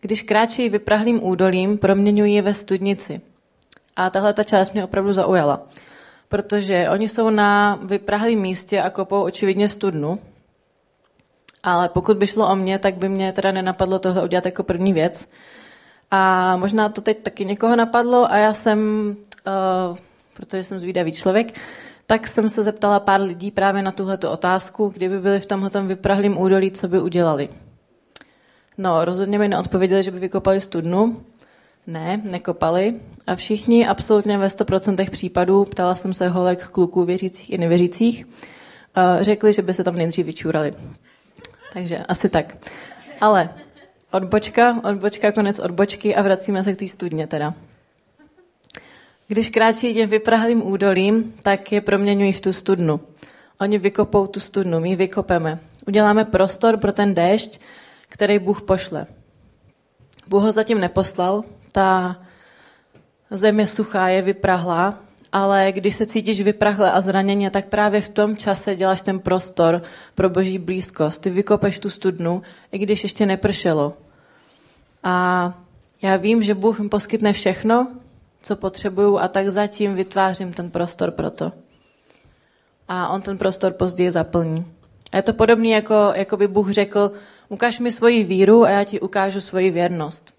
Když 0.04 0.22
kráčí 0.22 0.70
vyprahlým 0.70 1.24
údolím, 1.24 1.78
proměňují 1.78 2.34
je 2.34 2.42
ve 2.42 2.54
studnici. 2.54 3.22
A 3.96 4.10
tahle 4.10 4.34
ta 4.34 4.44
část 4.44 4.74
mě 4.74 4.84
opravdu 4.84 5.14
zaujala, 5.14 5.62
protože 6.28 6.90
oni 6.90 7.10
jsou 7.10 7.30
na 7.30 7.80
vyprahlém 7.84 8.40
místě 8.40 8.82
a 8.82 8.90
kopou 8.90 9.24
očividně 9.24 9.70
studnu, 9.70 10.20
ale 11.64 11.90
pokud 11.90 12.18
by 12.18 12.28
šlo 12.28 12.50
o 12.52 12.56
mě, 12.56 12.80
tak 12.80 12.96
by 12.96 13.10
mě 13.10 13.32
teda 13.32 13.52
nenapadlo 13.52 14.00
tohle 14.00 14.24
udělat 14.24 14.46
jako 14.46 14.64
první 14.64 14.94
věc. 14.94 15.28
A 16.12 16.56
možná 16.58 16.90
to 16.90 17.02
teď 17.02 17.24
taky 17.24 17.46
někoho 17.46 17.76
napadlo 17.76 18.32
a 18.32 18.38
já 18.38 18.54
jsem, 18.54 18.80
uh, 19.90 19.98
protože 20.34 20.64
jsem 20.64 20.80
zvídavý 20.80 21.12
člověk, 21.12 21.60
tak 22.08 22.28
jsem 22.28 22.50
se 22.50 22.64
zeptala 22.64 23.00
pár 23.00 23.22
lidí 23.22 23.52
právě 23.52 23.82
na 23.82 23.92
tuhle 23.92 24.18
otázku, 24.18 24.90
kdyby 24.90 25.20
byli 25.20 25.40
v 25.40 25.46
tomhle 25.46 25.70
vyprahlém 25.82 26.38
údolí, 26.38 26.72
co 26.72 26.88
by 26.88 27.02
udělali. 27.02 27.50
No, 28.78 29.06
rozhodně 29.06 29.40
mi 29.40 29.48
neodpověděli, 29.48 30.04
že 30.04 30.12
by 30.12 30.20
vykopali 30.20 30.62
studnu. 30.62 31.24
Ne, 31.88 32.22
nekopali. 32.24 32.96
A 33.28 33.36
všichni 33.36 33.88
absolutně 33.88 34.38
ve 34.38 34.48
100% 34.48 35.10
případů, 35.10 35.66
ptala 35.66 35.96
jsem 35.96 36.14
se 36.14 36.30
holek, 36.30 36.68
kluků, 36.68 37.06
věřících 37.06 37.54
i 37.54 37.58
nevěřících, 37.58 38.28
řekli, 39.22 39.54
že 39.54 39.62
by 39.62 39.74
se 39.74 39.84
tam 39.84 39.96
nejdřív 39.96 40.26
vyčurali. 40.26 40.74
Takže 41.74 41.98
asi 41.98 42.30
tak. 42.30 42.56
Ale 43.22 43.50
odbočka, 44.12 44.82
odbočka, 44.84 45.32
konec 45.32 45.60
odbočky 45.60 46.16
a 46.16 46.22
vracíme 46.22 46.64
se 46.64 46.74
k 46.74 46.78
té 46.78 46.88
studně 46.88 47.28
teda. 47.28 47.54
Když 49.28 49.50
kráčí 49.50 49.94
těm 49.94 50.10
vyprahlým 50.10 50.68
údolím, 50.68 51.34
tak 51.44 51.72
je 51.72 51.82
proměňují 51.82 52.32
v 52.32 52.42
tu 52.42 52.54
studnu. 52.54 53.00
Oni 53.60 53.78
vykopou 53.78 54.28
tu 54.28 54.40
studnu, 54.40 54.80
my 54.80 54.90
ji 54.90 54.96
vykopeme. 54.96 55.60
Uděláme 55.88 56.26
prostor 56.26 56.78
pro 56.78 56.94
ten 56.94 57.16
déšť, 57.16 57.60
který 58.14 58.40
Bůh 58.40 58.62
pošle. 58.62 59.08
Bůh 60.28 60.44
ho 60.44 60.52
zatím 60.52 60.80
neposlal, 60.80 61.44
ta 61.72 62.20
země 63.32 63.68
suchá 63.68 64.08
je 64.08 64.22
vyprahlá, 64.22 65.00
ale 65.32 65.72
když 65.72 65.96
se 65.96 66.06
cítíš 66.06 66.42
vyprahle 66.42 66.92
a 66.92 67.02
zraněně, 67.02 67.50
tak 67.50 67.66
právě 67.66 68.02
v 68.02 68.10
tom 68.10 68.38
čase 68.38 68.76
děláš 68.76 69.02
ten 69.02 69.20
prostor 69.20 69.82
pro 70.16 70.30
boží 70.30 70.60
blízkost. 70.60 71.22
Ty 71.22 71.30
vykopeš 71.30 71.80
tu 71.80 71.90
studnu, 71.90 72.42
i 72.72 72.78
když 72.78 73.04
ještě 73.04 73.26
nepršelo. 73.26 73.94
A 75.04 75.54
já 76.02 76.16
vím, 76.16 76.44
že 76.44 76.54
Bůh 76.54 76.80
mi 76.80 76.90
poskytne 76.90 77.34
všechno, 77.34 77.88
co 78.42 78.56
potřebuju 78.56 79.18
a 79.18 79.28
tak 79.28 79.50
zatím 79.50 79.96
vytvářím 79.96 80.54
ten 80.54 80.72
prostor 80.72 81.12
pro 81.12 81.32
to. 81.32 81.52
A 82.88 83.08
on 83.10 83.22
ten 83.22 83.38
prostor 83.38 83.74
později 83.74 84.12
zaplní. 84.12 84.66
A 85.14 85.18
je 85.18 85.24
to 85.24 85.34
podobné, 85.34 85.68
jako, 85.68 85.94
jako 86.16 86.38
by 86.38 86.48
Bůh 86.48 86.72
řekl, 86.72 87.12
ukáž 87.50 87.80
mi 87.80 87.92
svoji 87.92 88.24
víru 88.24 88.66
a 88.66 88.70
já 88.70 88.84
ti 88.84 89.00
ukážu 89.00 89.42
svoji 89.42 89.72
věrnost. 89.72 90.34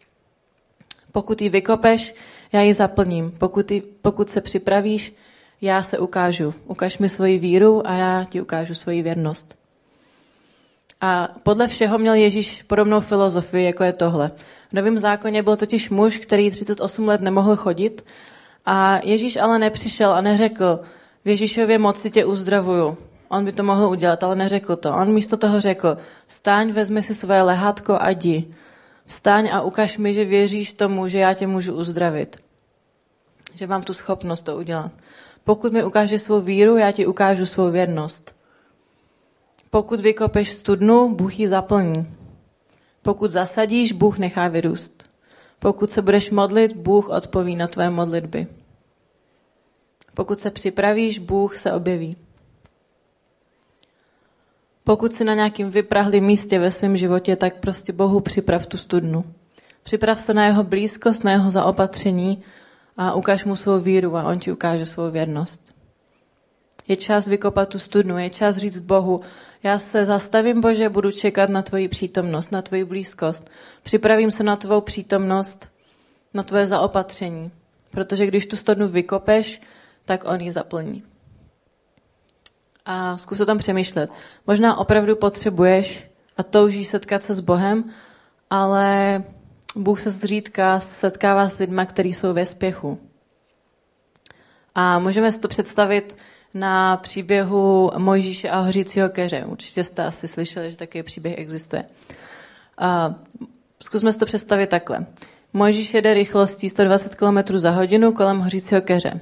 Pokud 1.13 1.43
ji 1.43 1.49
vykopeš, 1.49 2.15
já 2.53 2.61
ji 2.61 2.75
zaplním. 2.75 3.31
Pokud, 3.31 3.71
ji, 3.71 3.83
pokud 4.03 4.31
se 4.31 4.41
připravíš, 4.41 5.15
já 5.61 5.83
se 5.83 5.99
ukážu. 5.99 6.55
Ukaž 6.67 6.99
mi 6.99 7.09
svoji 7.09 7.39
víru 7.39 7.87
a 7.87 7.93
já 7.95 8.25
ti 8.25 8.41
ukážu 8.41 8.75
svoji 8.75 9.03
věrnost. 9.03 9.57
A 11.01 11.29
podle 11.43 11.69
všeho 11.69 11.99
měl 11.99 12.15
Ježíš 12.15 12.63
podobnou 12.63 13.01
filozofii, 13.01 13.65
jako 13.65 13.85
je 13.85 13.93
tohle. 13.93 14.31
V 14.71 14.73
Novém 14.73 14.99
zákoně 14.99 15.43
byl 15.43 15.57
totiž 15.57 15.91
muž, 15.91 16.19
který 16.19 16.51
38 16.51 17.09
let 17.09 17.21
nemohl 17.21 17.57
chodit 17.57 18.05
a 18.67 19.01
Ježíš 19.05 19.37
ale 19.37 19.59
nepřišel 19.59 20.13
a 20.13 20.21
neřekl, 20.21 20.81
v 21.25 21.29
Ježíšově 21.29 21.79
moci 21.79 22.11
tě 22.11 22.25
uzdravuju. 22.25 22.97
On 23.35 23.45
by 23.45 23.53
to 23.53 23.63
mohl 23.63 23.89
udělat, 23.89 24.23
ale 24.23 24.37
neřekl 24.37 24.77
to. 24.77 24.95
On 24.95 25.13
místo 25.13 25.37
toho 25.37 25.61
řekl, 25.61 25.99
vstaň, 26.27 26.73
vezmi 26.73 27.03
si 27.03 27.15
své 27.15 27.43
lehátko 27.43 27.97
a 28.01 28.11
jdi. 28.11 28.55
Vstaň 29.07 29.51
a 29.53 29.63
ukaž 29.63 29.99
mi, 29.99 30.15
že 30.15 30.25
věříš 30.25 30.73
tomu, 30.73 31.09
že 31.09 31.19
já 31.19 31.35
tě 31.35 31.47
můžu 31.47 31.75
uzdravit. 31.75 32.37
Že 33.55 33.67
mám 33.67 33.83
tu 33.83 33.95
schopnost 33.95 34.41
to 34.41 34.57
udělat. 34.57 34.93
Pokud 35.45 35.73
mi 35.73 35.85
ukážeš 35.85 36.21
svou 36.21 36.41
víru, 36.41 36.77
já 36.77 36.93
ti 36.93 37.07
ukážu 37.07 37.47
svou 37.47 37.71
věrnost. 37.71 38.37
Pokud 39.71 40.01
vykopeš 40.01 40.53
studnu, 40.53 41.15
Bůh 41.15 41.39
ji 41.39 41.49
zaplní. 41.49 42.07
Pokud 43.03 43.31
zasadíš, 43.31 43.93
Bůh 43.93 44.19
nechá 44.19 44.49
vyrůst. 44.49 45.05
Pokud 45.59 45.91
se 45.91 46.03
budeš 46.03 46.31
modlit, 46.31 46.77
Bůh 46.77 47.09
odpoví 47.09 47.57
na 47.57 47.67
tvé 47.67 47.91
modlitby. 47.91 48.47
Pokud 50.15 50.41
se 50.41 50.51
připravíš, 50.51 51.19
Bůh 51.19 51.57
se 51.57 51.73
objeví. 51.73 52.17
Pokud 54.85 55.15
jsi 55.15 55.25
na 55.25 55.35
nějakým 55.35 55.71
vyprahlém 55.71 56.25
místě 56.25 56.59
ve 56.59 56.71
svém 56.71 56.97
životě, 56.97 57.37
tak 57.37 57.57
prostě 57.61 57.93
Bohu 57.93 58.21
připrav 58.21 58.67
tu 58.67 58.77
studnu. 58.77 59.25
Připrav 59.83 60.21
se 60.21 60.35
na 60.35 60.47
jeho 60.47 60.65
blízkost, 60.65 61.25
na 61.25 61.33
jeho 61.33 61.51
zaopatření 61.51 62.43
a 62.97 63.15
ukáž 63.15 63.45
mu 63.45 63.57
svou 63.57 63.81
víru 63.81 64.17
a 64.17 64.25
on 64.25 64.39
ti 64.39 64.53
ukáže 64.53 64.87
svou 64.87 65.11
věrnost. 65.11 65.75
Je 66.89 66.97
čas 66.97 67.27
vykopat 67.27 67.69
tu 67.69 67.79
studnu, 67.79 68.19
je 68.19 68.31
čas 68.31 68.57
říct 68.57 68.81
Bohu, 68.81 69.21
já 69.63 69.79
se 69.79 70.05
zastavím, 70.05 70.61
Bože, 70.61 70.89
budu 70.89 71.11
čekat 71.11 71.51
na 71.51 71.63
tvoji 71.63 71.89
přítomnost, 71.89 72.53
na 72.53 72.63
tvoji 72.63 72.85
blízkost. 72.85 73.51
Připravím 73.83 74.31
se 74.31 74.43
na 74.43 74.57
tvou 74.57 74.81
přítomnost, 74.81 75.69
na 76.35 76.43
tvoje 76.43 76.67
zaopatření. 76.67 77.51
Protože 77.91 78.27
když 78.27 78.47
tu 78.47 78.57
studnu 78.57 78.89
vykopeš, 78.89 79.61
tak 80.05 80.25
on 80.25 80.41
ji 80.41 80.51
zaplní. 80.51 81.03
A 82.87 83.19
zkus 83.19 83.41
o 83.41 83.47
tom 83.47 83.59
přemýšlet. 83.59 84.11
Možná 84.47 84.79
opravdu 84.79 85.17
potřebuješ 85.17 86.11
a 86.37 86.43
toužíš 86.43 86.89
setkat 86.89 87.23
se 87.23 87.35
s 87.35 87.41
Bohem, 87.41 87.85
ale 88.51 89.23
Bůh 89.77 90.01
se 90.01 90.11
zřídka 90.11 90.81
setkává 90.81 91.49
s 91.49 91.59
lidmi, 91.59 91.83
kteří 91.87 92.15
jsou 92.15 92.33
ve 92.33 92.47
spěchu. 92.47 92.99
A 94.75 94.99
můžeme 94.99 95.33
si 95.33 95.41
to 95.41 95.49
představit 95.49 96.17
na 96.55 96.97
příběhu 96.97 97.91
Mojžíše 97.99 98.49
a 98.49 98.61
hořícího 98.61 99.09
keře. 99.09 99.45
Určitě 99.45 99.85
jste 99.85 100.05
asi 100.05 100.29
slyšeli, 100.29 100.71
že 100.71 100.77
takový 100.77 101.03
příběh 101.03 101.39
existuje. 101.39 101.85
A 102.79 103.15
zkusme 103.83 104.13
si 104.13 104.19
to 104.19 104.27
představit 104.27 104.67
takhle. 104.67 105.07
Mojžíš 105.53 105.95
jede 105.95 106.15
rychlostí 106.15 106.71
120 106.71 107.15
km 107.15 107.59
za 107.59 107.71
hodinu 107.71 108.13
kolem 108.13 108.39
hořícího 108.39 108.81
keře. 108.81 109.21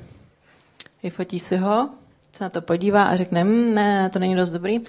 Vyfotí 1.03 1.39
si 1.39 1.57
ho, 1.57 1.89
se 2.33 2.45
na 2.45 2.51
to 2.51 2.63
podívá 2.63 3.05
a 3.05 3.17
řekne, 3.17 3.45
hm, 3.45 3.75
ne, 3.75 4.11
to 4.11 4.19
není 4.19 4.37
dost 4.37 4.51
dobrý. 4.51 4.81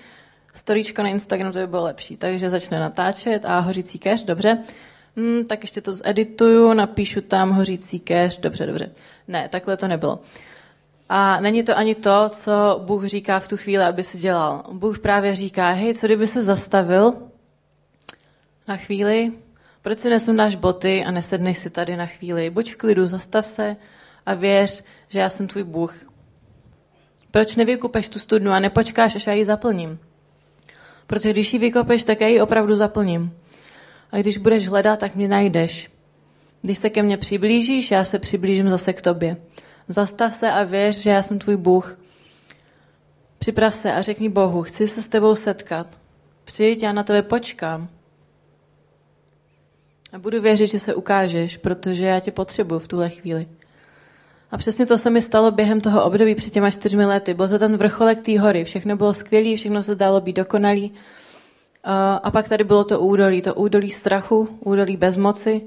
Storíčko 0.53 1.03
na 1.03 1.09
Instagramu 1.09 1.53
to 1.53 1.59
by 1.59 1.67
bylo 1.67 1.83
lepší. 1.83 2.17
Takže 2.17 2.49
začne 2.49 2.79
natáčet 2.79 3.45
a 3.45 3.59
hořící 3.59 3.99
keř, 3.99 4.23
dobře. 4.23 4.57
Hmm, 5.17 5.45
tak 5.45 5.61
ještě 5.61 5.81
to 5.81 5.93
zedituju, 5.93 6.73
napíšu 6.73 7.21
tam 7.21 7.51
hořící 7.51 7.99
keř, 7.99 8.39
dobře, 8.39 8.65
dobře. 8.65 8.91
Ne, 9.27 9.49
takhle 9.49 9.77
to 9.77 9.87
nebylo. 9.87 10.19
A 11.09 11.39
není 11.39 11.63
to 11.63 11.77
ani 11.77 11.95
to, 11.95 12.29
co 12.29 12.81
Bůh 12.85 13.05
říká 13.05 13.39
v 13.39 13.47
tu 13.47 13.57
chvíli, 13.57 13.83
aby 13.83 14.03
si 14.03 14.17
dělal. 14.17 14.63
Bůh 14.71 14.99
právě 14.99 15.35
říká, 15.35 15.71
hej, 15.71 15.93
co 15.93 16.07
kdyby 16.07 16.27
se 16.27 16.43
zastavil 16.43 17.13
na 18.67 18.77
chvíli, 18.77 19.31
proč 19.81 19.97
si 19.97 20.09
nesundáš 20.09 20.55
boty 20.55 21.05
a 21.05 21.11
nesedneš 21.11 21.57
si 21.57 21.69
tady 21.69 21.97
na 21.97 22.05
chvíli? 22.05 22.49
Buď 22.49 22.73
v 22.73 22.75
klidu, 22.75 23.07
zastav 23.07 23.45
se 23.45 23.75
a 24.25 24.33
věř, 24.33 24.83
že 25.09 25.19
já 25.19 25.29
jsem 25.29 25.47
tvůj 25.47 25.63
Bůh. 25.63 25.95
Proč 27.33 27.55
nevykupeš 27.55 28.09
tu 28.09 28.19
studnu 28.19 28.51
a 28.51 28.59
nepočkáš, 28.59 29.15
až 29.15 29.27
já 29.27 29.33
ji 29.33 29.45
zaplním? 29.45 29.99
Protože 31.07 31.29
když 31.29 31.53
ji 31.53 31.59
vykopeš, 31.59 32.03
tak 32.03 32.21
já 32.21 32.27
ji 32.27 32.41
opravdu 32.41 32.75
zaplním. 32.75 33.37
A 34.11 34.17
když 34.17 34.37
budeš 34.37 34.67
hledat, 34.67 34.99
tak 34.99 35.15
mě 35.15 35.27
najdeš. 35.27 35.91
Když 36.61 36.77
se 36.77 36.89
ke 36.89 37.03
mně 37.03 37.17
přiblížíš, 37.17 37.91
já 37.91 38.03
se 38.03 38.19
přiblížím 38.19 38.69
zase 38.69 38.93
k 38.93 39.01
tobě. 39.01 39.37
Zastav 39.87 40.33
se 40.33 40.51
a 40.51 40.63
věř, 40.63 40.97
že 40.97 41.09
já 41.09 41.23
jsem 41.23 41.39
tvůj 41.39 41.57
Bůh. 41.57 41.99
Připrav 43.39 43.73
se 43.73 43.93
a 43.93 44.01
řekni 44.01 44.29
Bohu, 44.29 44.63
chci 44.63 44.87
se 44.87 45.01
s 45.01 45.09
tebou 45.09 45.35
setkat. 45.35 45.87
Přijď, 46.43 46.83
já 46.83 46.91
na 46.91 47.03
tebe 47.03 47.21
počkám. 47.21 47.89
A 50.11 50.19
budu 50.19 50.41
věřit, 50.41 50.67
že 50.67 50.79
se 50.79 50.95
ukážeš, 50.95 51.57
protože 51.57 52.05
já 52.05 52.19
tě 52.19 52.31
potřebuju 52.31 52.79
v 52.79 52.87
tuhle 52.87 53.09
chvíli. 53.09 53.47
A 54.53 54.57
přesně 54.57 54.85
to 54.85 54.97
se 54.97 55.09
mi 55.09 55.21
stalo 55.21 55.51
během 55.51 55.81
toho 55.81 56.03
období 56.03 56.35
před 56.35 56.53
těma 56.53 56.71
čtyřmi 56.71 57.05
lety. 57.05 57.33
Byl 57.33 57.49
to 57.49 57.59
ten 57.59 57.77
vrcholek 57.77 58.21
té 58.21 58.39
hory. 58.39 58.63
Všechno 58.63 58.95
bylo 58.95 59.13
skvělé, 59.13 59.55
všechno 59.55 59.83
se 59.83 59.93
zdálo 59.93 60.21
být 60.21 60.35
dokonalý. 60.35 60.93
A 62.23 62.31
pak 62.31 62.49
tady 62.49 62.63
bylo 62.63 62.83
to 62.83 62.99
údolí, 62.99 63.41
to 63.41 63.55
údolí 63.55 63.89
strachu, 63.89 64.59
údolí 64.59 64.97
bezmoci. 64.97 65.61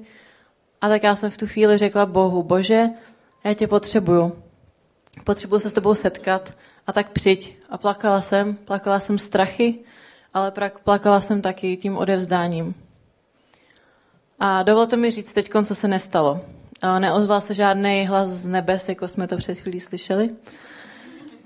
A 0.80 0.88
tak 0.88 1.02
já 1.02 1.14
jsem 1.14 1.30
v 1.30 1.36
tu 1.36 1.46
chvíli 1.46 1.76
řekla 1.78 2.06
Bohu, 2.06 2.42
Bože, 2.42 2.90
já 3.44 3.54
tě 3.54 3.66
potřebuju. 3.66 4.32
Potřebuju 5.24 5.60
se 5.60 5.70
s 5.70 5.72
tebou 5.72 5.94
setkat 5.94 6.52
a 6.86 6.92
tak 6.92 7.10
přijď. 7.10 7.58
A 7.70 7.78
plakala 7.78 8.20
jsem, 8.20 8.54
plakala 8.54 9.00
jsem 9.00 9.18
strachy, 9.18 9.78
ale 10.34 10.52
plakala 10.84 11.20
jsem 11.20 11.42
taky 11.42 11.76
tím 11.76 11.96
odevzdáním. 11.96 12.74
A 14.40 14.62
dovolte 14.62 14.96
mi 14.96 15.10
říct 15.10 15.34
teď, 15.34 15.50
co 15.64 15.74
se 15.74 15.88
nestalo. 15.88 16.40
Neozval 16.98 17.40
se 17.40 17.54
žádný 17.54 18.06
hlas 18.06 18.28
z 18.28 18.48
nebes, 18.48 18.88
jako 18.88 19.08
jsme 19.08 19.28
to 19.28 19.36
před 19.36 19.54
chvílí 19.54 19.80
slyšeli. 19.80 20.30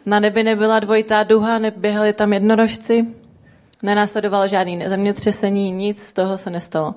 Na 0.06 0.20
nebi 0.20 0.42
nebyla 0.42 0.80
dvojitá 0.80 1.22
duha, 1.22 1.58
neběhali 1.58 2.12
tam 2.12 2.32
jednorožci, 2.32 3.06
nenásledovalo 3.82 4.48
žádný 4.48 4.84
zemětřesení, 4.88 5.70
nic 5.70 6.02
z 6.02 6.12
toho 6.12 6.38
se 6.38 6.50
nestalo. 6.50 6.94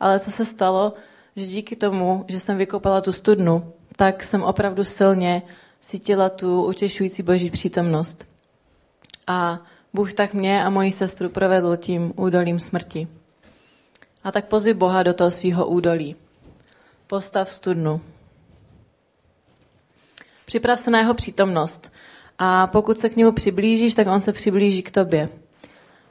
Ale 0.00 0.20
co 0.20 0.30
se 0.30 0.44
stalo, 0.44 0.92
že 1.36 1.46
díky 1.46 1.76
tomu, 1.76 2.24
že 2.28 2.40
jsem 2.40 2.58
vykopala 2.58 3.00
tu 3.00 3.12
studnu, 3.12 3.72
tak 3.96 4.22
jsem 4.24 4.42
opravdu 4.42 4.84
silně 4.84 5.42
cítila 5.80 6.28
tu 6.28 6.64
utěšující 6.64 7.22
boží 7.22 7.50
přítomnost. 7.50 8.26
A 9.26 9.60
Bůh 9.94 10.14
tak 10.14 10.34
mě 10.34 10.64
a 10.64 10.70
moji 10.70 10.92
sestru 10.92 11.28
provedl 11.28 11.76
tím 11.76 12.12
údolím 12.16 12.60
smrti. 12.60 13.08
A 14.24 14.32
tak 14.32 14.44
pozvi 14.44 14.74
Boha 14.74 15.02
do 15.02 15.14
toho 15.14 15.30
svého 15.30 15.66
údolí. 15.66 16.16
Postav 17.12 17.54
studnu. 17.54 18.00
Připrav 20.44 20.80
se 20.80 20.90
na 20.90 20.98
jeho 20.98 21.14
přítomnost. 21.14 21.92
A 22.38 22.66
pokud 22.66 22.98
se 22.98 23.08
k 23.08 23.16
němu 23.16 23.32
přiblížíš, 23.32 23.94
tak 23.94 24.06
on 24.06 24.20
se 24.20 24.32
přiblíží 24.32 24.82
k 24.82 24.90
tobě. 24.90 25.28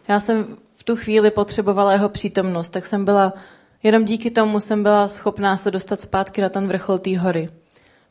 Já 0.08 0.20
jsem 0.20 0.58
v 0.76 0.84
tu 0.84 0.96
chvíli 0.96 1.32
potřebovala 1.32 1.94
jeho 1.94 2.10
přítomnost, 2.10 2.70
tak 2.70 2.86
jsem 2.86 3.06
byla, 3.06 3.34
jenom 3.84 4.06
díky 4.06 4.32
tomu 4.32 4.60
jsem 4.60 4.84
byla 4.84 5.08
schopná 5.08 5.58
se 5.58 5.72
dostat 5.72 6.00
zpátky 6.00 6.42
na 6.42 6.50
ten 6.50 6.68
vrchol 6.68 6.98
té 6.98 7.18
hory. 7.18 7.50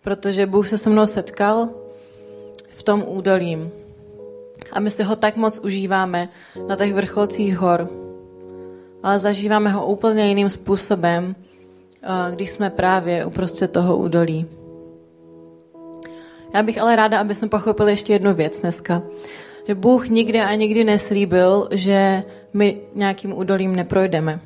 Protože 0.02 0.46
Bůh 0.46 0.68
se 0.68 0.78
se 0.78 0.90
mnou 0.90 1.06
setkal 1.06 1.68
v 2.70 2.82
tom 2.82 3.04
údolím. 3.06 3.70
A 4.72 4.80
my 4.80 4.90
si 4.90 5.02
ho 5.02 5.16
tak 5.16 5.36
moc 5.36 5.58
užíváme 5.58 6.28
na 6.68 6.76
těch 6.76 6.94
vrcholcích 6.94 7.58
hor. 7.58 7.88
Ale 9.02 9.18
zažíváme 9.18 9.70
ho 9.70 9.86
úplně 9.86 10.28
jiným 10.28 10.50
způsobem, 10.50 11.34
když 12.34 12.50
jsme 12.50 12.70
právě 12.70 13.24
uprostřed 13.26 13.72
toho 13.72 13.96
údolí. 13.96 14.46
Já 16.54 16.62
bych 16.62 16.78
ale 16.78 16.96
ráda, 16.96 17.20
aby 17.20 17.34
jsme 17.34 17.48
pochopili 17.48 17.92
ještě 17.92 18.12
jednu 18.12 18.34
věc 18.34 18.60
dneska. 18.60 19.02
Že 19.66 19.74
Bůh 19.74 20.08
nikdy 20.08 20.40
a 20.40 20.54
nikdy 20.54 20.84
neslíbil, 20.84 21.68
že 21.72 22.22
my 22.52 22.80
nějakým 22.94 23.38
údolím 23.38 23.76
neprojdeme. 23.76 24.40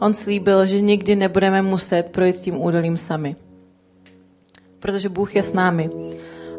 On 0.00 0.14
slíbil, 0.14 0.66
že 0.66 0.80
nikdy 0.80 1.16
nebudeme 1.16 1.62
muset 1.62 2.02
projít 2.02 2.38
tím 2.38 2.62
údolím 2.62 2.96
sami. 2.96 3.36
Protože 4.78 5.08
Bůh 5.08 5.36
je 5.36 5.42
s 5.42 5.52
námi. 5.52 5.90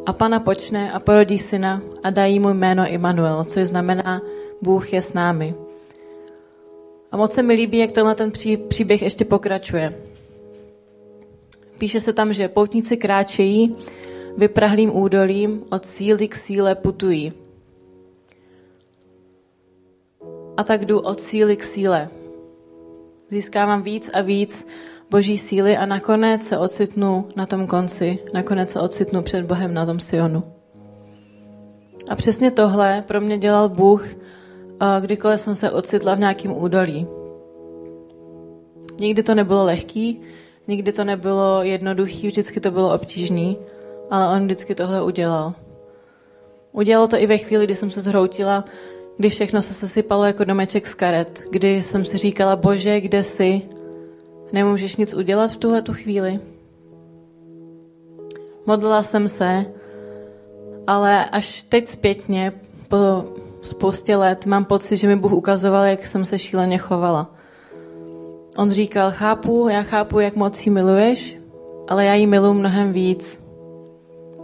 A 0.05 0.13
pana 0.13 0.39
počne 0.39 0.91
a 0.91 0.99
porodí 0.99 1.37
syna 1.37 1.81
a 2.03 2.09
dají 2.09 2.39
mu 2.39 2.49
jméno 2.49 2.87
Immanuel, 2.87 3.43
což 3.43 3.63
znamená 3.63 4.21
Bůh 4.61 4.93
je 4.93 5.01
s 5.01 5.13
námi. 5.13 5.55
A 7.15 7.17
moc 7.17 7.31
se 7.31 7.43
mi 7.43 7.53
líbí, 7.53 7.77
jak 7.77 7.91
tenhle 7.91 8.15
ten 8.15 8.31
příběh 8.67 9.01
ještě 9.01 9.25
pokračuje. 9.25 9.93
Píše 11.77 11.99
se 11.99 12.13
tam, 12.13 12.33
že 12.33 12.47
poutníci 12.47 12.97
kráčejí 12.97 13.75
vyprahlým 14.37 14.95
údolím, 14.95 15.63
od 15.71 15.85
síly 15.85 16.27
k 16.27 16.35
síle 16.35 16.75
putují. 16.75 17.33
A 20.57 20.63
tak 20.63 20.85
jdu 20.85 20.99
od 20.99 21.19
síly 21.19 21.57
k 21.57 21.63
síle. 21.63 22.09
Získávám 23.29 23.81
víc 23.81 24.09
a 24.13 24.21
víc 24.21 24.67
boží 25.09 25.37
síly 25.37 25.77
a 25.77 25.85
nakonec 25.85 26.43
se 26.43 26.57
ocitnu 26.57 27.27
na 27.35 27.45
tom 27.45 27.67
konci, 27.67 28.19
nakonec 28.33 28.69
se 28.69 28.79
ocitnu 28.79 29.21
před 29.21 29.45
Bohem 29.45 29.73
na 29.73 29.85
tom 29.85 29.99
Sionu. 29.99 30.43
A 32.09 32.15
přesně 32.15 32.51
tohle 32.51 33.03
pro 33.07 33.21
mě 33.21 33.37
dělal 33.37 33.69
Bůh 33.69 34.07
kdykoliv 34.99 35.41
jsem 35.41 35.55
se 35.55 35.71
ocitla 35.71 36.15
v 36.15 36.19
nějakém 36.19 36.57
údolí. 36.57 37.07
Nikdy 38.99 39.23
to 39.23 39.35
nebylo 39.35 39.63
lehký, 39.63 40.21
nikdy 40.67 40.91
to 40.91 41.03
nebylo 41.03 41.63
jednoduchý, 41.63 42.27
vždycky 42.27 42.59
to 42.59 42.71
bylo 42.71 42.93
obtížný, 42.93 43.57
ale 44.11 44.35
on 44.35 44.45
vždycky 44.45 44.75
tohle 44.75 45.03
udělal. 45.03 45.53
Udělalo 46.71 47.07
to 47.07 47.17
i 47.17 47.27
ve 47.27 47.37
chvíli, 47.37 47.65
kdy 47.65 47.75
jsem 47.75 47.91
se 47.91 48.01
zhroutila, 48.01 48.65
kdy 49.17 49.29
všechno 49.29 49.61
se 49.61 49.73
sesypalo 49.73 50.25
jako 50.25 50.43
domeček 50.43 50.87
z 50.87 50.93
karet, 50.93 51.43
kdy 51.51 51.83
jsem 51.83 52.05
si 52.05 52.17
říkala, 52.17 52.55
bože, 52.55 53.01
kde 53.01 53.23
jsi? 53.23 53.61
Nemůžeš 54.53 54.95
nic 54.95 55.13
udělat 55.13 55.51
v 55.51 55.57
tuhle 55.57 55.81
tu 55.81 55.93
chvíli? 55.93 56.39
modlila 58.65 59.03
jsem 59.03 59.29
se, 59.29 59.65
ale 60.87 61.25
až 61.25 61.63
teď 61.63 61.87
zpětně, 61.87 62.51
po 62.89 62.97
spoustě 63.67 64.15
let, 64.15 64.45
mám 64.45 64.65
pocit, 64.65 64.97
že 64.97 65.07
mi 65.07 65.15
Bůh 65.15 65.33
ukazoval, 65.33 65.83
jak 65.83 66.05
jsem 66.05 66.25
se 66.25 66.39
šíleně 66.39 66.77
chovala. 66.77 67.31
On 68.57 68.71
říkal, 68.71 69.11
chápu, 69.11 69.67
já 69.69 69.83
chápu, 69.83 70.19
jak 70.19 70.35
moc 70.35 70.65
ji 70.65 70.71
miluješ, 70.71 71.37
ale 71.87 72.05
já 72.05 72.13
ji 72.13 72.27
miluji 72.27 72.53
mnohem 72.53 72.93
víc. 72.93 73.43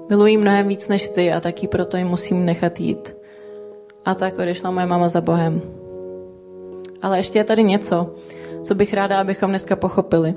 Miluji 0.09 0.37
mnohem 0.37 0.67
víc 0.67 0.87
než 0.87 1.09
ty 1.09 1.33
a 1.33 1.39
taky 1.39 1.67
proto 1.67 1.97
ji 1.97 2.03
musím 2.03 2.45
nechat 2.45 2.79
jít. 2.79 3.15
A 4.05 4.15
tak 4.15 4.39
odešla 4.39 4.71
moje 4.71 4.85
mama 4.85 5.07
za 5.07 5.21
Bohem. 5.21 5.61
Ale 7.01 7.19
ještě 7.19 7.39
je 7.39 7.43
tady 7.43 7.63
něco, 7.63 8.15
co 8.63 8.75
bych 8.75 8.93
ráda, 8.93 9.19
abychom 9.19 9.49
dneska 9.49 9.75
pochopili. 9.75 10.33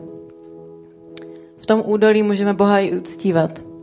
V 1.57 1.67
tom 1.67 1.83
údolí 1.87 2.23
můžeme 2.23 2.55
Boha 2.55 2.79
i 2.79 2.97
uctívat. 2.97 3.74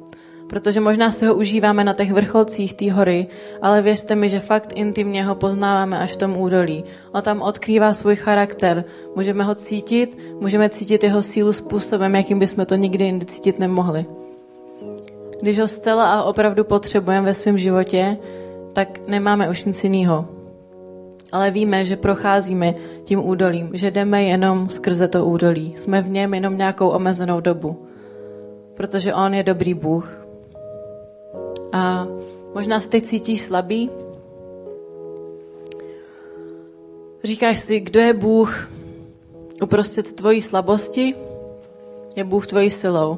Protože 0.52 0.80
možná 0.80 1.12
si 1.12 1.26
ho 1.26 1.36
užíváme 1.36 1.84
na 1.84 1.94
těch 1.94 2.12
vrcholcích 2.12 2.74
té 2.74 2.92
hory, 2.92 3.28
ale 3.62 3.82
věřte 3.82 4.16
mi, 4.16 4.30
že 4.30 4.40
fakt 4.40 4.74
intimně 4.76 5.24
ho 5.24 5.36
poznáváme 5.36 6.00
až 6.00 6.12
v 6.12 6.16
tom 6.16 6.38
údolí. 6.38 6.84
On 7.12 7.22
tam 7.22 7.42
odkrývá 7.42 7.94
svůj 7.94 8.16
charakter. 8.16 8.84
Můžeme 9.16 9.44
ho 9.44 9.56
cítit, 9.56 10.18
můžeme 10.40 10.70
cítit 10.70 11.04
jeho 11.04 11.24
sílu 11.24 11.54
způsobem, 11.54 12.16
jakým 12.16 12.40
bychom 12.40 12.66
to 12.66 12.76
nikdy 12.76 13.06
jindy 13.06 13.26
cítit 13.26 13.60
nemohli. 13.60 14.06
Když 15.42 15.60
ho 15.60 15.68
zcela 15.68 16.14
a 16.14 16.24
opravdu 16.24 16.64
potřebujeme 16.64 17.26
ve 17.26 17.34
svém 17.34 17.58
životě, 17.58 18.18
tak 18.74 19.00
nemáme 19.08 19.50
už 19.50 19.66
nic 19.66 19.84
jiného. 19.84 20.28
Ale 21.32 21.52
víme, 21.52 21.86
že 21.86 21.96
procházíme 21.96 22.74
tím 23.04 23.26
údolím, 23.26 23.70
že 23.74 23.92
jdeme 23.92 24.24
jenom 24.24 24.70
skrze 24.70 25.08
to 25.08 25.26
údolí. 25.26 25.74
Jsme 25.76 26.02
v 26.02 26.10
něm 26.10 26.34
jenom 26.34 26.58
nějakou 26.58 26.90
omezenou 26.90 27.40
dobu. 27.40 27.88
Protože 28.76 29.14
On 29.14 29.34
je 29.34 29.44
dobrý 29.44 29.74
Bůh. 29.74 30.21
A 31.72 32.08
možná 32.54 32.80
se 32.80 32.90
teď 32.90 33.04
cítíš 33.04 33.42
slabý. 33.42 33.90
Říkáš 37.24 37.60
si, 37.60 37.80
kdo 37.80 38.00
je 38.00 38.14
Bůh 38.14 38.70
uprostřed 39.64 40.14
tvojí 40.14 40.42
slabosti? 40.42 41.16
Je 42.16 42.24
Bůh 42.24 42.48
tvojí 42.48 42.70
silou. 42.70 43.18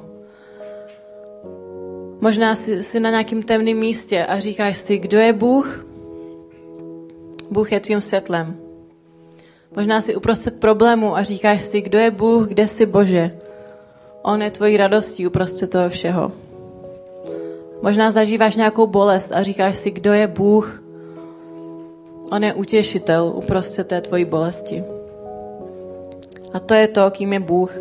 Možná 2.21 2.55
jsi, 2.55 2.83
jsi 2.83 2.99
na 2.99 3.09
nějakém 3.09 3.43
temném 3.43 3.77
místě 3.77 4.25
a 4.25 4.39
říkáš 4.39 4.77
si, 4.77 4.97
kdo 4.97 5.19
je 5.19 5.33
Bůh? 5.33 5.85
Bůh 7.51 7.71
je 7.71 7.79
tvým 7.79 8.01
světlem. 8.01 8.57
Možná 9.75 10.01
jsi 10.01 10.15
uprostřed 10.15 10.59
problému 10.59 11.15
a 11.15 11.23
říkáš 11.23 11.61
si, 11.61 11.81
kdo 11.81 11.97
je 11.97 12.11
Bůh, 12.11 12.47
kde 12.47 12.67
jsi 12.67 12.85
Bože. 12.85 13.39
On 14.21 14.41
je 14.41 14.51
tvojí 14.51 14.77
radostí 14.77 15.27
uprostřed 15.27 15.69
toho 15.69 15.89
všeho. 15.89 16.42
Možná 17.83 18.11
zažíváš 18.11 18.55
nějakou 18.55 18.87
bolest 18.87 19.31
a 19.35 19.43
říkáš 19.43 19.77
si, 19.77 19.91
kdo 19.91 20.13
je 20.13 20.27
Bůh. 20.27 20.83
On 22.31 22.43
je 22.43 22.53
utěšitel 22.53 23.33
uprostřed 23.35 23.87
té 23.87 24.01
tvojí 24.01 24.25
bolesti. 24.25 24.83
A 26.53 26.59
to 26.59 26.73
je 26.73 26.87
to, 26.87 27.11
kým 27.11 27.33
je 27.33 27.39
Bůh. 27.39 27.71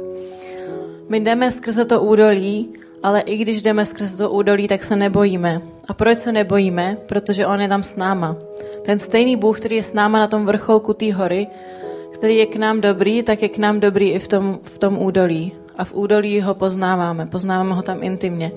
My 1.09 1.21
jdeme 1.21 1.51
skrze 1.51 1.85
to 1.85 2.03
údolí 2.03 2.83
ale 3.03 3.21
i 3.21 3.37
když 3.37 3.63
jdeme 3.63 3.87
skrz 3.87 4.15
to 4.15 4.31
údolí, 4.31 4.69
tak 4.69 4.85
se 4.85 4.97
nebojíme. 4.97 5.61
A 5.89 5.95
proč 5.95 6.19
se 6.19 6.33
nebojíme? 6.33 6.97
Protože 7.07 7.47
On 7.47 7.61
je 7.61 7.69
tam 7.69 7.83
s 7.83 7.97
náma. 7.97 8.37
Ten 8.83 8.99
stejný 8.99 9.37
Bůh, 9.37 9.59
který 9.59 9.77
je 9.77 9.83
s 9.83 9.93
náma 9.93 10.19
na 10.19 10.27
tom 10.27 10.47
vrcholku 10.47 10.95
té 10.95 11.13
hory, 11.13 11.47
který 12.15 12.37
je 12.37 12.47
k 12.47 12.57
nám 12.57 12.81
dobrý, 12.81 13.23
tak 13.23 13.43
je 13.43 13.49
k 13.49 13.59
nám 13.59 13.81
dobrý 13.81 14.11
i 14.11 14.19
v 14.19 14.29
tom, 14.29 14.59
v 14.63 14.79
tom 14.79 15.03
údolí. 15.03 15.53
A 15.77 15.85
v 15.85 15.95
údolí 15.95 16.41
ho 16.41 16.55
poznáváme. 16.55 17.27
Poznáváme 17.27 17.75
ho 17.75 17.83
tam 17.83 18.03
intimně. 18.03 18.53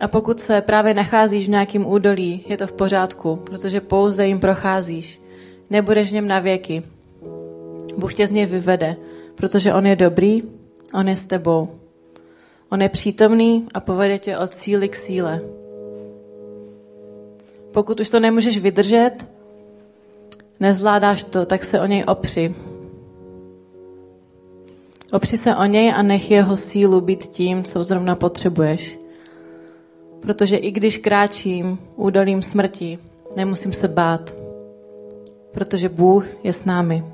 A 0.00 0.08
pokud 0.08 0.40
se 0.40 0.60
právě 0.60 0.94
nacházíš 0.94 1.46
v 1.46 1.50
nějakém 1.50 1.86
údolí, 1.86 2.44
je 2.48 2.56
to 2.56 2.66
v 2.66 2.72
pořádku, 2.72 3.36
protože 3.36 3.80
pouze 3.80 4.26
jim 4.26 4.40
procházíš. 4.40 5.20
Nebudeš 5.70 6.10
v 6.10 6.12
něm 6.12 6.28
na 6.28 6.38
věky. 6.38 6.82
Bůh 7.96 8.14
tě 8.14 8.26
z 8.26 8.32
něj 8.32 8.46
vyvede, 8.46 8.96
protože 9.34 9.74
On 9.74 9.86
je 9.86 9.96
dobrý, 9.96 10.42
On 10.94 11.08
je 11.08 11.16
s 11.16 11.26
tebou. 11.26 11.68
On 12.70 12.82
je 12.82 12.88
přítomný 12.88 13.66
a 13.74 13.80
povede 13.80 14.18
tě 14.18 14.38
od 14.38 14.54
síly 14.54 14.88
k 14.88 14.96
síle. 14.96 15.40
Pokud 17.72 18.00
už 18.00 18.08
to 18.08 18.20
nemůžeš 18.20 18.58
vydržet, 18.58 19.12
nezvládáš 20.60 21.24
to, 21.24 21.46
tak 21.46 21.64
se 21.64 21.80
o 21.80 21.86
něj 21.86 22.04
opři. 22.06 22.54
Opři 25.12 25.36
se 25.36 25.56
o 25.56 25.64
něj 25.64 25.92
a 25.96 26.02
nech 26.02 26.30
jeho 26.30 26.56
sílu 26.56 27.00
být 27.00 27.24
tím, 27.24 27.64
co 27.64 27.82
zrovna 27.82 28.16
potřebuješ. 28.16 28.99
Protože 30.20 30.56
i 30.56 30.70
když 30.70 30.98
kráčím 30.98 31.78
údolím 31.96 32.42
smrti, 32.42 32.98
nemusím 33.36 33.72
se 33.72 33.88
bát, 33.88 34.36
protože 35.52 35.88
Bůh 35.88 36.26
je 36.44 36.52
s 36.52 36.64
námi. 36.64 37.04